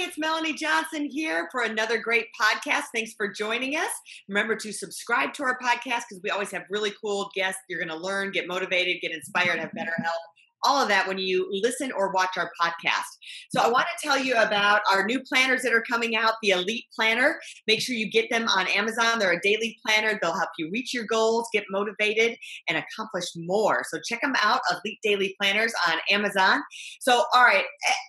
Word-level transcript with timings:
It's 0.00 0.18
Melanie 0.18 0.54
Johnson 0.54 1.08
here 1.08 1.48
for 1.52 1.62
another 1.62 1.98
great 1.98 2.26
podcast. 2.40 2.84
Thanks 2.92 3.12
for 3.12 3.28
joining 3.28 3.76
us. 3.76 3.90
Remember 4.28 4.56
to 4.56 4.72
subscribe 4.72 5.32
to 5.34 5.44
our 5.44 5.56
podcast 5.58 6.02
because 6.08 6.20
we 6.22 6.30
always 6.30 6.50
have 6.50 6.64
really 6.68 6.92
cool 7.00 7.30
guests. 7.34 7.60
You're 7.68 7.78
going 7.78 7.96
to 7.96 8.04
learn, 8.04 8.32
get 8.32 8.48
motivated, 8.48 8.96
get 9.00 9.12
inspired, 9.12 9.60
have 9.60 9.72
better 9.72 9.94
health 10.02 10.16
all 10.64 10.82
of 10.82 10.88
that 10.88 11.06
when 11.06 11.18
you 11.18 11.48
listen 11.62 11.92
or 11.92 12.12
watch 12.12 12.36
our 12.36 12.50
podcast. 12.60 13.02
So 13.50 13.60
I 13.60 13.68
want 13.68 13.86
to 13.86 14.06
tell 14.06 14.18
you 14.18 14.34
about 14.34 14.80
our 14.92 15.04
new 15.04 15.20
planners 15.20 15.62
that 15.62 15.72
are 15.72 15.82
coming 15.82 16.16
out, 16.16 16.34
the 16.42 16.50
Elite 16.50 16.84
Planner. 16.94 17.38
Make 17.66 17.80
sure 17.80 17.94
you 17.94 18.10
get 18.10 18.30
them 18.30 18.48
on 18.48 18.66
Amazon. 18.68 19.18
They're 19.18 19.32
a 19.32 19.40
daily 19.40 19.78
planner. 19.86 20.18
They'll 20.20 20.36
help 20.36 20.50
you 20.58 20.70
reach 20.72 20.92
your 20.94 21.04
goals, 21.04 21.48
get 21.52 21.64
motivated, 21.70 22.36
and 22.68 22.78
accomplish 22.78 23.26
more. 23.36 23.84
So 23.88 23.98
check 24.06 24.20
them 24.20 24.34
out, 24.42 24.60
Elite 24.70 24.98
Daily 25.02 25.36
Planners 25.40 25.72
on 25.88 25.98
Amazon. 26.10 26.62
So, 27.00 27.24
all 27.34 27.44
right, 27.44 27.64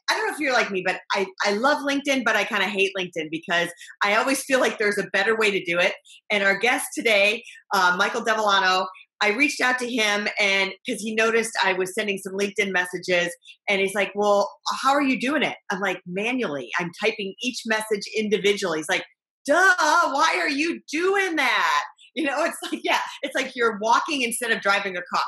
I 0.10 0.16
don't 0.16 0.28
know 0.28 0.34
if 0.34 0.40
you're 0.40 0.54
like 0.54 0.72
me, 0.72 0.84
but 0.86 1.00
I, 1.14 1.26
I 1.44 1.54
love 1.54 1.84
LinkedIn, 1.84 2.24
but 2.24 2.36
I 2.36 2.44
kind 2.44 2.64
of 2.64 2.70
hate 2.70 2.92
LinkedIn 2.98 3.30
because 3.32 3.70
I 4.04 4.16
always 4.16 4.44
feel 4.44 4.60
like 4.60 4.78
there's 4.78 4.98
a 4.98 5.08
better 5.14 5.38
way 5.38 5.52
to 5.52 5.64
do 5.64 5.80
it. 5.80 5.94
And 6.32 6.44
our 6.44 6.58
guest 6.58 6.88
today, 6.96 7.44
uh, 7.74 7.96
Michael 7.98 8.22
Devellano, 8.22 8.88
I 9.26 9.30
reached 9.30 9.60
out 9.60 9.80
to 9.80 9.90
him 9.90 10.28
and 10.40 10.72
because 10.86 11.02
he 11.02 11.16
noticed 11.16 11.52
I 11.64 11.74
was 11.74 11.96
sending 11.96 12.20
some 12.20 12.34
LinkedIn 12.34 12.72
messages 12.72 13.36
and 13.68 13.82
he's 13.82 13.96
like, 13.96 14.12
Well, 14.14 14.52
how 14.84 14.92
are 14.92 15.02
you 15.02 15.20
doing 15.20 15.42
it? 15.42 15.56
I'm 15.72 15.80
like, 15.80 16.00
manually. 16.06 16.70
I'm 16.80 16.92
typing 17.04 17.34
each 17.42 17.62
message 17.66 18.04
individually. 18.16 18.80
He's 18.80 18.90
like, 18.90 19.04
duh, 19.46 19.76
why 20.12 20.36
are 20.40 20.50
you 20.50 20.80
doing 20.92 21.36
that? 21.38 21.84
You 22.16 22.26
know, 22.26 22.46
it's 22.46 22.58
like, 22.72 22.82
yeah, 22.84 23.02
it's 23.24 23.36
like 23.36 23.54
you're 23.56 23.78
walking 23.82 24.22
instead 24.22 24.52
of 24.52 24.62
driving 24.62 24.96
a 24.96 25.02
car. 25.14 25.24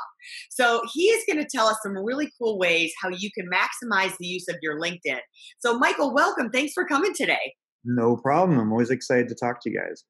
So 0.50 0.82
he 0.92 1.06
is 1.08 1.24
going 1.28 1.42
to 1.42 1.48
tell 1.52 1.66
us 1.66 1.76
some 1.82 1.92
really 1.92 2.30
cool 2.40 2.58
ways 2.58 2.92
how 3.02 3.10
you 3.10 3.30
can 3.36 3.46
maximize 3.52 4.14
the 4.18 4.26
use 4.26 4.46
of 4.48 4.56
your 4.62 4.80
LinkedIn. 4.80 5.18
So, 5.58 5.78
Michael, 5.78 6.14
welcome. 6.14 6.50
Thanks 6.50 6.72
for 6.72 6.86
coming 6.86 7.12
today. 7.14 7.54
No 7.84 8.16
problem. 8.16 8.58
I'm 8.58 8.72
always 8.72 8.90
excited 8.90 9.28
to 9.28 9.34
talk 9.34 9.60
to 9.62 9.70
you 9.70 9.78
guys. 9.78 10.04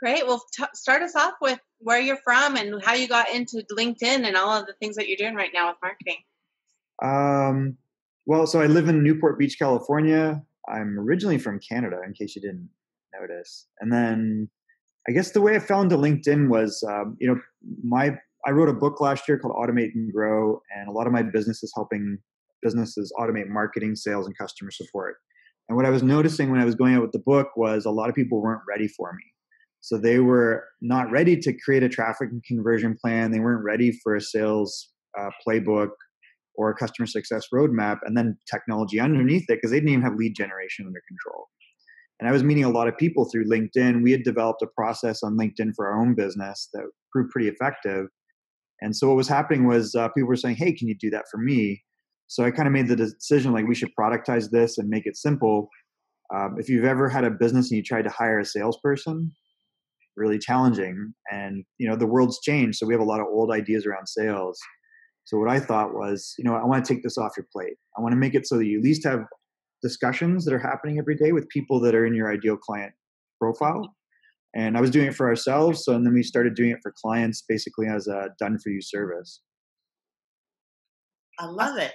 Great. 0.00 0.26
Well, 0.26 0.42
t- 0.52 0.64
start 0.74 1.02
us 1.02 1.14
off 1.14 1.34
with 1.42 1.60
where 1.78 2.00
you're 2.00 2.18
from 2.24 2.56
and 2.56 2.82
how 2.82 2.94
you 2.94 3.06
got 3.06 3.28
into 3.28 3.62
LinkedIn 3.70 4.26
and 4.26 4.34
all 4.34 4.58
of 4.58 4.66
the 4.66 4.72
things 4.80 4.96
that 4.96 5.08
you're 5.08 5.16
doing 5.16 5.34
right 5.34 5.50
now 5.52 5.68
with 5.68 5.76
marketing. 5.82 6.16
Um, 7.02 7.76
well, 8.26 8.46
so 8.46 8.60
I 8.60 8.66
live 8.66 8.88
in 8.88 9.02
Newport 9.02 9.38
Beach, 9.38 9.58
California. 9.58 10.42
I'm 10.68 10.98
originally 10.98 11.38
from 11.38 11.60
Canada, 11.60 12.00
in 12.06 12.14
case 12.14 12.34
you 12.34 12.40
didn't 12.42 12.70
notice. 13.18 13.66
And 13.80 13.92
then 13.92 14.48
I 15.08 15.12
guess 15.12 15.32
the 15.32 15.40
way 15.40 15.56
I 15.56 15.58
fell 15.58 15.82
into 15.82 15.96
LinkedIn 15.96 16.48
was, 16.48 16.82
um, 16.88 17.16
you 17.20 17.28
know, 17.28 17.40
my 17.82 18.18
I 18.46 18.52
wrote 18.52 18.70
a 18.70 18.74
book 18.74 19.02
last 19.02 19.28
year 19.28 19.38
called 19.38 19.54
Automate 19.54 19.94
and 19.94 20.10
Grow, 20.10 20.62
and 20.74 20.88
a 20.88 20.92
lot 20.92 21.06
of 21.06 21.12
my 21.12 21.22
business 21.22 21.62
is 21.62 21.72
helping 21.74 22.18
businesses 22.62 23.12
automate 23.18 23.48
marketing, 23.48 23.96
sales, 23.96 24.26
and 24.26 24.36
customer 24.36 24.70
support. 24.70 25.16
And 25.68 25.76
what 25.76 25.84
I 25.84 25.90
was 25.90 26.02
noticing 26.02 26.50
when 26.50 26.60
I 26.60 26.64
was 26.64 26.74
going 26.74 26.94
out 26.94 27.02
with 27.02 27.12
the 27.12 27.18
book 27.18 27.48
was 27.56 27.84
a 27.84 27.90
lot 27.90 28.08
of 28.08 28.14
people 28.14 28.40
weren't 28.40 28.62
ready 28.66 28.88
for 28.88 29.12
me. 29.12 29.24
So 29.80 29.96
they 29.96 30.18
were 30.18 30.64
not 30.80 31.10
ready 31.10 31.36
to 31.38 31.52
create 31.52 31.82
a 31.82 31.88
traffic 31.88 32.30
and 32.30 32.42
conversion 32.44 32.96
plan. 33.02 33.30
They 33.30 33.40
weren't 33.40 33.64
ready 33.64 33.92
for 34.02 34.14
a 34.14 34.20
sales 34.20 34.90
uh, 35.18 35.30
playbook 35.46 35.90
or 36.54 36.70
a 36.70 36.74
customer 36.74 37.06
success 37.06 37.46
roadmap, 37.52 37.98
and 38.04 38.16
then 38.16 38.36
technology 38.50 39.00
underneath 39.00 39.44
it 39.48 39.56
because 39.56 39.70
they 39.70 39.78
didn't 39.78 39.90
even 39.90 40.02
have 40.02 40.16
lead 40.16 40.34
generation 40.36 40.86
under 40.86 41.00
control. 41.08 41.46
And 42.18 42.28
I 42.28 42.32
was 42.32 42.44
meeting 42.44 42.64
a 42.64 42.70
lot 42.70 42.86
of 42.86 42.98
people 42.98 43.24
through 43.24 43.46
LinkedIn. 43.46 44.02
We 44.02 44.12
had 44.12 44.24
developed 44.24 44.60
a 44.60 44.66
process 44.66 45.22
on 45.22 45.38
LinkedIn 45.38 45.72
for 45.74 45.88
our 45.88 45.98
own 45.98 46.14
business 46.14 46.68
that 46.74 46.84
proved 47.10 47.30
pretty 47.30 47.48
effective. 47.48 48.08
And 48.82 48.94
so 48.94 49.08
what 49.08 49.16
was 49.16 49.28
happening 49.28 49.66
was 49.66 49.94
uh, 49.94 50.08
people 50.08 50.28
were 50.28 50.36
saying, 50.36 50.56
"Hey, 50.56 50.72
can 50.72 50.88
you 50.88 50.94
do 50.94 51.10
that 51.10 51.24
for 51.30 51.38
me?" 51.38 51.82
So 52.26 52.44
I 52.44 52.50
kind 52.50 52.68
of 52.68 52.72
made 52.72 52.88
the 52.88 52.96
decision 52.96 53.52
like 53.52 53.66
we 53.66 53.74
should 53.74 53.90
productize 53.98 54.50
this 54.50 54.78
and 54.78 54.88
make 54.88 55.06
it 55.06 55.16
simple. 55.16 55.68
Um, 56.34 56.56
if 56.58 56.68
you've 56.68 56.84
ever 56.84 57.08
had 57.08 57.24
a 57.24 57.30
business 57.30 57.70
and 57.70 57.76
you 57.78 57.82
tried 57.82 58.04
to 58.04 58.10
hire 58.10 58.38
a 58.38 58.44
salesperson, 58.44 59.32
really 60.16 60.38
challenging. 60.38 61.14
And 61.30 61.64
you 61.78 61.88
know, 61.88 61.96
the 61.96 62.06
world's 62.06 62.40
changed, 62.40 62.78
so 62.78 62.86
we 62.86 62.94
have 62.94 63.00
a 63.00 63.04
lot 63.04 63.20
of 63.20 63.26
old 63.26 63.50
ideas 63.50 63.86
around 63.86 64.08
sales. 64.08 64.58
So 65.24 65.38
what 65.38 65.48
I 65.48 65.60
thought 65.60 65.94
was, 65.94 66.34
you 66.38 66.44
know, 66.44 66.54
I 66.54 66.64
want 66.64 66.84
to 66.84 66.94
take 66.94 67.02
this 67.02 67.18
off 67.18 67.36
your 67.36 67.46
plate. 67.52 67.76
I 67.96 68.00
want 68.00 68.12
to 68.12 68.16
make 68.16 68.34
it 68.34 68.46
so 68.46 68.56
that 68.56 68.66
you 68.66 68.78
at 68.78 68.84
least 68.84 69.04
have 69.04 69.20
discussions 69.82 70.44
that 70.44 70.54
are 70.54 70.58
happening 70.58 70.98
every 70.98 71.16
day 71.16 71.32
with 71.32 71.48
people 71.48 71.80
that 71.80 71.94
are 71.94 72.04
in 72.04 72.14
your 72.14 72.32
ideal 72.32 72.56
client 72.56 72.92
profile. 73.38 73.94
And 74.54 74.76
I 74.76 74.80
was 74.80 74.90
doing 74.90 75.06
it 75.06 75.14
for 75.14 75.28
ourselves, 75.28 75.84
so 75.84 75.94
and 75.94 76.04
then 76.04 76.14
we 76.14 76.22
started 76.24 76.54
doing 76.54 76.70
it 76.70 76.80
for 76.82 76.92
clients, 77.00 77.44
basically 77.48 77.86
as 77.86 78.08
a 78.08 78.30
done 78.38 78.58
for 78.58 78.70
you 78.70 78.82
service. 78.82 79.40
I 81.38 81.46
love 81.46 81.78
it. 81.78 81.92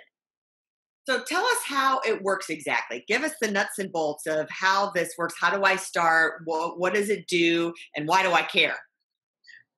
So 1.07 1.21
tell 1.21 1.45
us 1.45 1.59
how 1.65 2.01
it 2.05 2.23
works 2.23 2.49
exactly. 2.49 3.05
Give 3.07 3.23
us 3.23 3.33
the 3.39 3.51
nuts 3.51 3.77
and 3.77 3.91
bolts 3.91 4.25
of 4.25 4.49
how 4.49 4.91
this 4.91 5.13
works. 5.17 5.35
How 5.39 5.55
do 5.55 5.63
I 5.63 5.75
start? 5.75 6.41
What, 6.45 6.79
what 6.79 6.95
does 6.95 7.09
it 7.09 7.27
do? 7.27 7.73
And 7.95 8.07
why 8.07 8.23
do 8.23 8.31
I 8.31 8.41
care? 8.41 8.77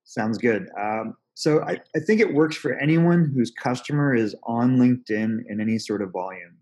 Sounds 0.06 0.38
good. 0.38 0.70
Um, 0.80 1.16
so 1.34 1.62
I, 1.64 1.80
I 1.96 2.00
think 2.00 2.22
it 2.22 2.34
works 2.34 2.56
for 2.56 2.74
anyone 2.76 3.30
whose 3.36 3.52
customer 3.52 4.16
is 4.16 4.36
on 4.44 4.78
LinkedIn 4.78 5.40
in 5.50 5.60
any 5.60 5.78
sort 5.78 6.02
of 6.02 6.12
volume. 6.12 6.58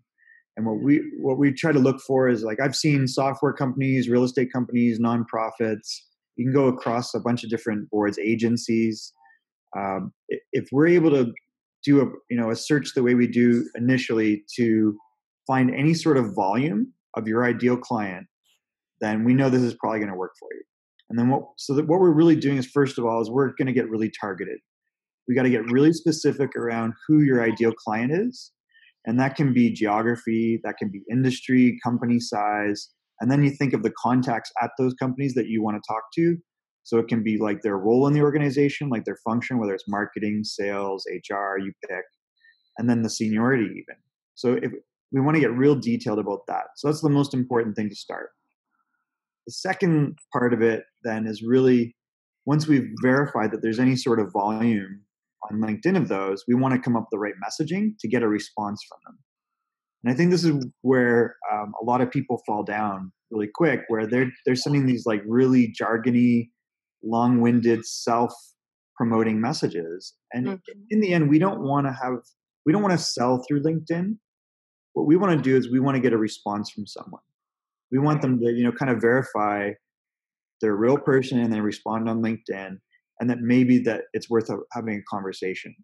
And 0.56 0.66
what 0.66 0.80
we 0.80 1.12
what 1.18 1.38
we 1.38 1.52
try 1.52 1.70
to 1.70 1.78
look 1.78 2.00
for 2.00 2.28
is 2.28 2.42
like 2.42 2.60
I've 2.60 2.74
seen 2.74 3.06
software 3.06 3.52
companies, 3.52 4.08
real 4.08 4.24
estate 4.24 4.52
companies, 4.52 4.98
nonprofits. 4.98 6.00
You 6.36 6.46
can 6.46 6.52
go 6.52 6.66
across 6.66 7.14
a 7.14 7.20
bunch 7.20 7.44
of 7.44 7.50
different 7.50 7.88
boards, 7.90 8.18
agencies. 8.18 9.12
Um, 9.76 10.12
if 10.52 10.68
we're 10.72 10.88
able 10.88 11.10
to 11.10 11.32
do 11.86 12.02
a 12.02 12.06
you 12.28 12.38
know 12.38 12.50
a 12.50 12.56
search 12.56 12.90
the 12.94 13.02
way 13.02 13.14
we 13.14 13.26
do 13.26 13.64
initially 13.76 14.44
to 14.56 14.96
find 15.46 15.74
any 15.74 15.94
sort 15.94 16.18
of 16.18 16.34
volume 16.34 16.92
of 17.16 17.26
your 17.26 17.44
ideal 17.44 17.76
client, 17.76 18.26
then 19.00 19.24
we 19.24 19.32
know 19.32 19.48
this 19.48 19.62
is 19.62 19.74
probably 19.74 20.00
going 20.00 20.10
to 20.10 20.16
work 20.16 20.32
for 20.38 20.48
you. 20.52 20.62
And 21.08 21.18
then 21.18 21.28
what 21.28 21.44
so 21.56 21.74
that 21.74 21.86
what 21.86 22.00
we're 22.00 22.10
really 22.10 22.36
doing 22.36 22.58
is 22.58 22.66
first 22.66 22.98
of 22.98 23.06
all 23.06 23.22
is 23.22 23.30
we're 23.30 23.54
going 23.54 23.66
to 23.66 23.72
get 23.72 23.88
really 23.88 24.10
targeted. 24.20 24.58
We 25.28 25.34
got 25.34 25.44
to 25.44 25.50
get 25.50 25.70
really 25.70 25.92
specific 25.92 26.54
around 26.56 26.94
who 27.06 27.22
your 27.22 27.42
ideal 27.42 27.72
client 27.72 28.12
is. 28.12 28.52
And 29.06 29.20
that 29.20 29.36
can 29.36 29.52
be 29.52 29.70
geography, 29.70 30.60
that 30.64 30.78
can 30.78 30.90
be 30.90 31.02
industry, 31.08 31.78
company 31.84 32.18
size, 32.18 32.88
and 33.20 33.30
then 33.30 33.42
you 33.42 33.50
think 33.50 33.72
of 33.72 33.82
the 33.82 33.92
contacts 34.02 34.50
at 34.62 34.70
those 34.78 34.94
companies 34.94 35.34
that 35.34 35.46
you 35.46 35.62
want 35.62 35.76
to 35.76 35.82
talk 35.88 36.02
to 36.16 36.36
so 36.86 36.98
it 36.98 37.08
can 37.08 37.24
be 37.24 37.36
like 37.36 37.62
their 37.62 37.78
role 37.78 38.06
in 38.06 38.12
the 38.12 38.20
organization, 38.20 38.88
like 38.88 39.04
their 39.04 39.18
function, 39.24 39.58
whether 39.58 39.74
it's 39.74 39.88
marketing, 39.88 40.44
sales, 40.44 41.04
HR, 41.10 41.58
you 41.58 41.72
pick, 41.88 42.04
and 42.78 42.88
then 42.88 43.02
the 43.02 43.10
seniority 43.10 43.64
even. 43.64 43.96
So 44.36 44.52
if 44.52 44.70
we 45.10 45.20
want 45.20 45.34
to 45.34 45.40
get 45.40 45.50
real 45.50 45.74
detailed 45.74 46.20
about 46.20 46.46
that. 46.46 46.66
So 46.76 46.86
that's 46.86 47.00
the 47.00 47.10
most 47.10 47.34
important 47.34 47.74
thing 47.74 47.88
to 47.88 47.96
start. 47.96 48.30
The 49.48 49.52
second 49.52 50.16
part 50.32 50.54
of 50.54 50.62
it 50.62 50.84
then 51.02 51.26
is 51.26 51.42
really 51.42 51.96
once 52.44 52.68
we've 52.68 52.88
verified 53.02 53.50
that 53.50 53.62
there's 53.62 53.80
any 53.80 53.96
sort 53.96 54.20
of 54.20 54.32
volume 54.32 55.00
on 55.50 55.60
LinkedIn 55.60 55.96
of 55.96 56.06
those, 56.06 56.44
we 56.46 56.54
want 56.54 56.72
to 56.72 56.80
come 56.80 56.94
up 56.94 57.02
with 57.02 57.10
the 57.10 57.18
right 57.18 57.34
messaging 57.44 57.98
to 57.98 58.06
get 58.06 58.22
a 58.22 58.28
response 58.28 58.84
from 58.88 58.98
them. 59.04 59.18
And 60.04 60.12
I 60.12 60.16
think 60.16 60.30
this 60.30 60.44
is 60.44 60.64
where 60.82 61.34
um, 61.52 61.72
a 61.82 61.84
lot 61.84 62.00
of 62.00 62.12
people 62.12 62.40
fall 62.46 62.62
down 62.62 63.10
really 63.32 63.48
quick, 63.52 63.80
where 63.88 64.06
they're 64.06 64.30
they're 64.44 64.54
sending 64.54 64.86
these 64.86 65.04
like 65.04 65.20
really 65.26 65.74
jargony, 65.80 66.50
long-winded 67.06 67.84
self-promoting 67.86 69.40
messages 69.40 70.14
and 70.32 70.46
mm-hmm. 70.46 70.80
in 70.90 71.00
the 71.00 71.12
end 71.12 71.28
we 71.28 71.38
don't 71.38 71.60
want 71.60 71.86
to 71.86 71.92
have 71.92 72.14
we 72.66 72.72
don't 72.72 72.82
want 72.82 72.98
to 72.98 73.02
sell 73.02 73.42
through 73.46 73.62
linkedin. 73.62 74.18
What 74.92 75.06
we 75.06 75.16
want 75.16 75.36
to 75.36 75.42
do 75.42 75.56
is 75.56 75.70
we 75.70 75.80
want 75.80 75.94
to 75.94 76.00
get 76.00 76.12
a 76.12 76.18
response 76.18 76.70
from 76.70 76.86
someone. 76.86 77.22
We 77.92 77.98
want 77.98 78.20
them 78.20 78.40
to 78.40 78.52
you 78.52 78.64
know 78.64 78.72
kind 78.72 78.90
of 78.90 79.00
verify 79.00 79.70
they're 80.60 80.72
a 80.72 80.76
real 80.76 80.98
person 80.98 81.38
and 81.38 81.52
they 81.52 81.60
respond 81.60 82.08
on 82.08 82.22
linkedin 82.22 82.78
and 83.20 83.30
that 83.30 83.38
maybe 83.40 83.78
that 83.78 84.04
it's 84.14 84.28
worth 84.28 84.50
having 84.72 84.96
a 84.96 85.02
conversation. 85.14 85.74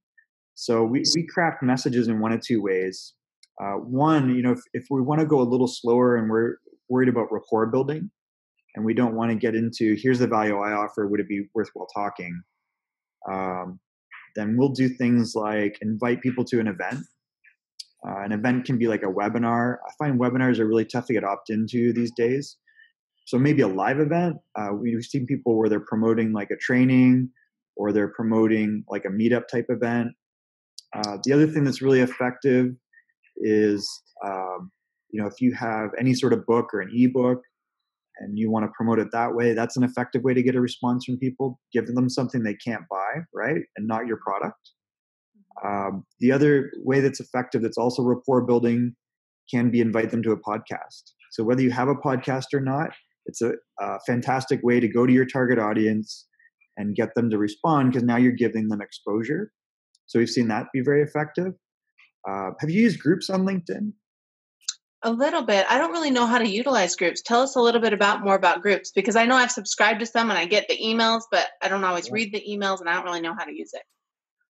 So 0.54 0.82
we, 0.82 1.02
we 1.14 1.26
craft 1.26 1.62
messages 1.62 2.08
in 2.08 2.20
one 2.20 2.32
of 2.32 2.40
two 2.40 2.62
ways. 2.62 3.14
Uh, 3.62 3.74
one 3.74 4.34
you 4.34 4.42
know 4.42 4.52
if, 4.52 4.60
if 4.74 4.86
we 4.90 5.00
want 5.00 5.20
to 5.20 5.26
go 5.26 5.40
a 5.40 5.44
little 5.44 5.68
slower 5.68 6.16
and 6.16 6.28
we're 6.28 6.56
worried 6.88 7.08
about 7.08 7.30
rapport 7.30 7.66
building 7.66 8.10
and 8.74 8.84
we 8.84 8.94
don't 8.94 9.14
want 9.14 9.30
to 9.30 9.36
get 9.36 9.54
into 9.54 9.96
here's 9.96 10.18
the 10.18 10.26
value 10.26 10.58
I 10.58 10.72
offer, 10.72 11.06
would 11.06 11.20
it 11.20 11.28
be 11.28 11.48
worthwhile 11.54 11.88
talking? 11.94 12.42
Um, 13.30 13.80
then 14.34 14.56
we'll 14.56 14.70
do 14.70 14.88
things 14.88 15.34
like 15.34 15.78
invite 15.82 16.22
people 16.22 16.44
to 16.46 16.60
an 16.60 16.68
event. 16.68 17.04
Uh, 18.06 18.20
an 18.22 18.32
event 18.32 18.64
can 18.64 18.78
be 18.78 18.88
like 18.88 19.02
a 19.02 19.06
webinar. 19.06 19.76
I 19.86 19.92
find 19.98 20.18
webinars 20.18 20.58
are 20.58 20.66
really 20.66 20.84
tough 20.84 21.06
to 21.06 21.12
get 21.12 21.24
opt 21.24 21.50
into 21.50 21.92
these 21.92 22.10
days. 22.12 22.56
So 23.26 23.38
maybe 23.38 23.62
a 23.62 23.68
live 23.68 24.00
event. 24.00 24.36
Uh, 24.56 24.70
we've 24.72 25.04
seen 25.04 25.26
people 25.26 25.56
where 25.56 25.68
they're 25.68 25.80
promoting 25.80 26.32
like 26.32 26.50
a 26.50 26.56
training 26.56 27.30
or 27.76 27.92
they're 27.92 28.12
promoting 28.12 28.84
like 28.88 29.04
a 29.04 29.08
meetup 29.08 29.46
type 29.46 29.66
event. 29.68 30.08
Uh, 30.94 31.18
the 31.24 31.32
other 31.32 31.46
thing 31.46 31.64
that's 31.64 31.80
really 31.80 32.00
effective 32.00 32.74
is, 33.36 33.88
um, 34.24 34.70
you 35.10 35.20
know, 35.20 35.28
if 35.28 35.40
you 35.40 35.54
have 35.54 35.90
any 35.98 36.14
sort 36.14 36.32
of 36.32 36.44
book 36.46 36.74
or 36.74 36.80
an 36.80 36.90
ebook 36.92 37.42
and 38.22 38.38
you 38.38 38.50
want 38.50 38.64
to 38.64 38.70
promote 38.76 39.00
it 39.00 39.08
that 39.12 39.34
way, 39.34 39.52
that's 39.52 39.76
an 39.76 39.82
effective 39.82 40.22
way 40.22 40.32
to 40.32 40.42
get 40.42 40.54
a 40.54 40.60
response 40.60 41.04
from 41.04 41.18
people. 41.18 41.58
Give 41.72 41.86
them 41.86 42.08
something 42.08 42.42
they 42.42 42.54
can't 42.54 42.84
buy, 42.88 43.22
right? 43.34 43.62
And 43.76 43.86
not 43.86 44.06
your 44.06 44.18
product. 44.24 44.70
Um, 45.64 46.04
the 46.20 46.32
other 46.32 46.72
way 46.78 47.00
that's 47.00 47.20
effective, 47.20 47.62
that's 47.62 47.76
also 47.76 48.02
rapport 48.02 48.42
building, 48.42 48.94
can 49.50 49.70
be 49.70 49.80
invite 49.80 50.10
them 50.10 50.22
to 50.22 50.32
a 50.32 50.36
podcast. 50.36 51.02
So 51.32 51.42
whether 51.42 51.62
you 51.62 51.72
have 51.72 51.88
a 51.88 51.94
podcast 51.94 52.54
or 52.54 52.60
not, 52.60 52.90
it's 53.26 53.42
a, 53.42 53.52
a 53.80 53.98
fantastic 54.06 54.60
way 54.62 54.80
to 54.80 54.88
go 54.88 55.04
to 55.04 55.12
your 55.12 55.26
target 55.26 55.58
audience 55.58 56.26
and 56.76 56.94
get 56.94 57.14
them 57.14 57.28
to 57.30 57.38
respond 57.38 57.92
because 57.92 58.04
now 58.04 58.16
you're 58.16 58.32
giving 58.32 58.68
them 58.68 58.80
exposure. 58.80 59.52
So 60.06 60.18
we've 60.18 60.30
seen 60.30 60.48
that 60.48 60.66
be 60.72 60.80
very 60.80 61.02
effective. 61.02 61.52
Uh, 62.28 62.50
have 62.60 62.70
you 62.70 62.82
used 62.82 63.00
groups 63.00 63.28
on 63.28 63.44
LinkedIn? 63.44 63.92
A 65.04 65.10
little 65.10 65.42
bit. 65.42 65.66
I 65.68 65.78
don't 65.78 65.90
really 65.90 66.10
know 66.10 66.26
how 66.26 66.38
to 66.38 66.48
utilize 66.48 66.94
groups. 66.94 67.22
Tell 67.22 67.40
us 67.40 67.56
a 67.56 67.60
little 67.60 67.80
bit 67.80 67.92
about 67.92 68.22
more 68.22 68.36
about 68.36 68.62
groups 68.62 68.92
because 68.92 69.16
I 69.16 69.24
know 69.26 69.34
I've 69.34 69.50
subscribed 69.50 69.98
to 70.00 70.06
some 70.06 70.30
and 70.30 70.38
I 70.38 70.46
get 70.46 70.68
the 70.68 70.78
emails, 70.78 71.22
but 71.30 71.48
I 71.60 71.68
don't 71.68 71.82
always 71.82 72.06
yeah. 72.06 72.14
read 72.14 72.32
the 72.32 72.44
emails 72.48 72.80
and 72.80 72.88
I 72.88 72.94
don't 72.94 73.04
really 73.04 73.20
know 73.20 73.34
how 73.36 73.44
to 73.44 73.52
use 73.52 73.70
it. 73.74 73.82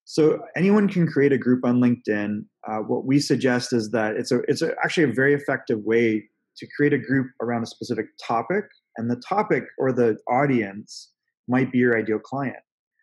So 0.05 0.41
anyone 0.57 0.89
can 0.89 1.07
create 1.07 1.33
a 1.33 1.39
group 1.39 1.65
on 1.65 1.81
LinkedIn. 1.81 2.45
Uh, 2.69 2.79
what 2.79 3.07
we 3.07 3.19
suggest 3.19 3.73
is 3.73 3.91
that 3.93 4.17
it's 4.17 4.31
a 4.31 4.41
it's 4.49 4.61
a, 4.61 4.73
actually 4.85 5.05
a 5.05 5.13
very 5.13 5.33
effective 5.33 5.79
way 5.85 6.25
to 6.57 6.67
create 6.77 6.93
a 6.93 6.99
group 6.99 7.29
around 7.41 7.63
a 7.63 7.67
specific 7.67 8.07
topic, 8.23 8.65
and 8.99 9.11
the 9.11 9.23
topic 9.27 9.65
or 9.79 9.91
the 9.91 10.19
audience 10.29 11.13
might 11.49 11.73
be 11.73 11.79
your 11.79 11.99
ideal 11.99 12.19
client. 12.19 12.59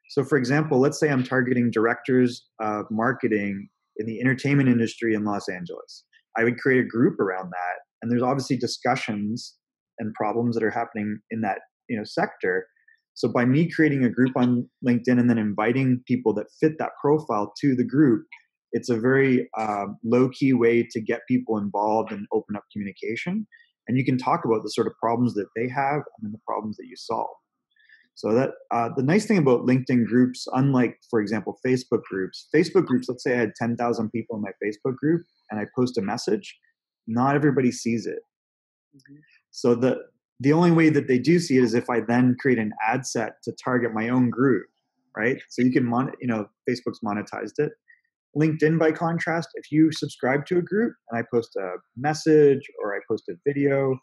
So, 0.09 0.23
for 0.23 0.37
example, 0.37 0.79
let's 0.79 0.99
say 0.99 1.09
I'm 1.09 1.23
targeting 1.23 1.71
directors 1.71 2.45
of 2.59 2.85
marketing 2.91 3.69
in 3.97 4.05
the 4.05 4.19
entertainment 4.19 4.69
industry 4.69 5.13
in 5.13 5.23
Los 5.23 5.49
Angeles. 5.49 6.03
I 6.37 6.43
would 6.43 6.57
create 6.57 6.83
a 6.83 6.87
group 6.87 7.19
around 7.19 7.49
that, 7.49 7.75
and 8.01 8.11
there's 8.11 8.23
obviously 8.23 8.57
discussions 8.57 9.55
and 9.97 10.13
problems 10.13 10.55
that 10.55 10.63
are 10.63 10.71
happening 10.71 11.19
in 11.31 11.41
that 11.41 11.59
you 11.89 11.97
know 11.97 12.03
sector 12.03 12.67
so 13.19 13.27
by 13.27 13.43
me 13.43 13.69
creating 13.69 14.05
a 14.05 14.09
group 14.09 14.31
on 14.37 14.69
LinkedIn 14.87 15.19
and 15.19 15.29
then 15.29 15.37
inviting 15.37 16.01
people 16.07 16.33
that 16.35 16.45
fit 16.57 16.77
that 16.79 16.91
profile 17.01 17.51
to 17.59 17.75
the 17.75 17.83
group, 17.83 18.25
it's 18.71 18.89
a 18.89 18.97
very 18.97 19.49
uh, 19.57 19.87
low 20.05 20.29
key 20.29 20.53
way 20.53 20.87
to 20.91 21.01
get 21.01 21.27
people 21.27 21.57
involved 21.57 22.13
and 22.13 22.25
open 22.31 22.55
up 22.55 22.63
communication. 22.71 23.45
And 23.89 23.97
you 23.97 24.05
can 24.05 24.17
talk 24.17 24.45
about 24.45 24.63
the 24.63 24.69
sort 24.69 24.87
of 24.87 24.93
problems 25.03 25.33
that 25.33 25.47
they 25.53 25.67
have 25.67 25.95
and 25.97 26.23
then 26.23 26.31
the 26.31 26.39
problems 26.47 26.77
that 26.77 26.85
you 26.87 26.95
solve. 26.95 27.35
So 28.19 28.33
that 28.33 28.50
uh, 28.69 28.89
the 28.98 29.01
nice 29.01 29.25
thing 29.25 29.38
about 29.38 29.66
LinkedIn 29.66 30.06
groups, 30.06 30.45
unlike 30.51 31.00
for 31.10 31.21
example 31.21 31.57
Facebook 31.66 32.04
groups, 32.04 32.50
Facebook 32.54 32.86
groups. 32.86 33.07
Let's 33.07 33.24
say 33.24 33.33
I 33.33 33.39
had 33.39 33.56
ten 33.56 33.77
thousand 33.77 34.10
people 34.10 34.36
in 34.36 34.42
my 34.42 34.51
Facebook 34.62 34.98
group 34.98 35.21
and 35.50 35.57
I 35.57 35.68
post 35.74 35.98
a 35.98 36.01
message, 36.01 36.60
not 37.07 37.36
everybody 37.36 37.71
sees 37.71 38.06
it. 38.06 38.19
Mm-hmm. 38.94 39.19
So 39.51 39.74
the 39.74 40.01
the 40.42 40.51
only 40.51 40.71
way 40.71 40.89
that 40.89 41.07
they 41.07 41.18
do 41.18 41.39
see 41.39 41.60
it 41.60 41.63
is 41.63 41.74
if 41.74 41.89
I 41.89 42.01
then 42.01 42.36
create 42.42 42.60
an 42.60 42.74
ad 42.86 43.06
set 43.06 43.42
to 43.44 43.54
target 43.54 43.94
my 43.94 44.10
own 44.10 44.30
group, 44.30 44.66
right? 45.16 45.38
So 45.48 45.62
you 45.62 45.71
can 45.71 45.86
mon, 45.86 46.12
you 46.19 46.27
know, 46.27 46.50
Facebook's 46.69 47.00
monetized 47.00 47.57
it. 47.60 47.71
LinkedIn, 48.38 48.77
by 48.77 48.92
contrast, 48.92 49.48
if 49.54 49.71
you 49.71 49.94
subscribe 49.94 50.45
to 50.48 50.57
a 50.57 50.62
group 50.62 50.94
and 51.10 51.18
I 51.18 51.24
post 51.33 51.56
a 51.56 51.75
message 51.95 52.63
or 52.83 52.94
I 52.94 53.00
post 53.10 53.30
a 53.30 53.36
video, 53.48 53.98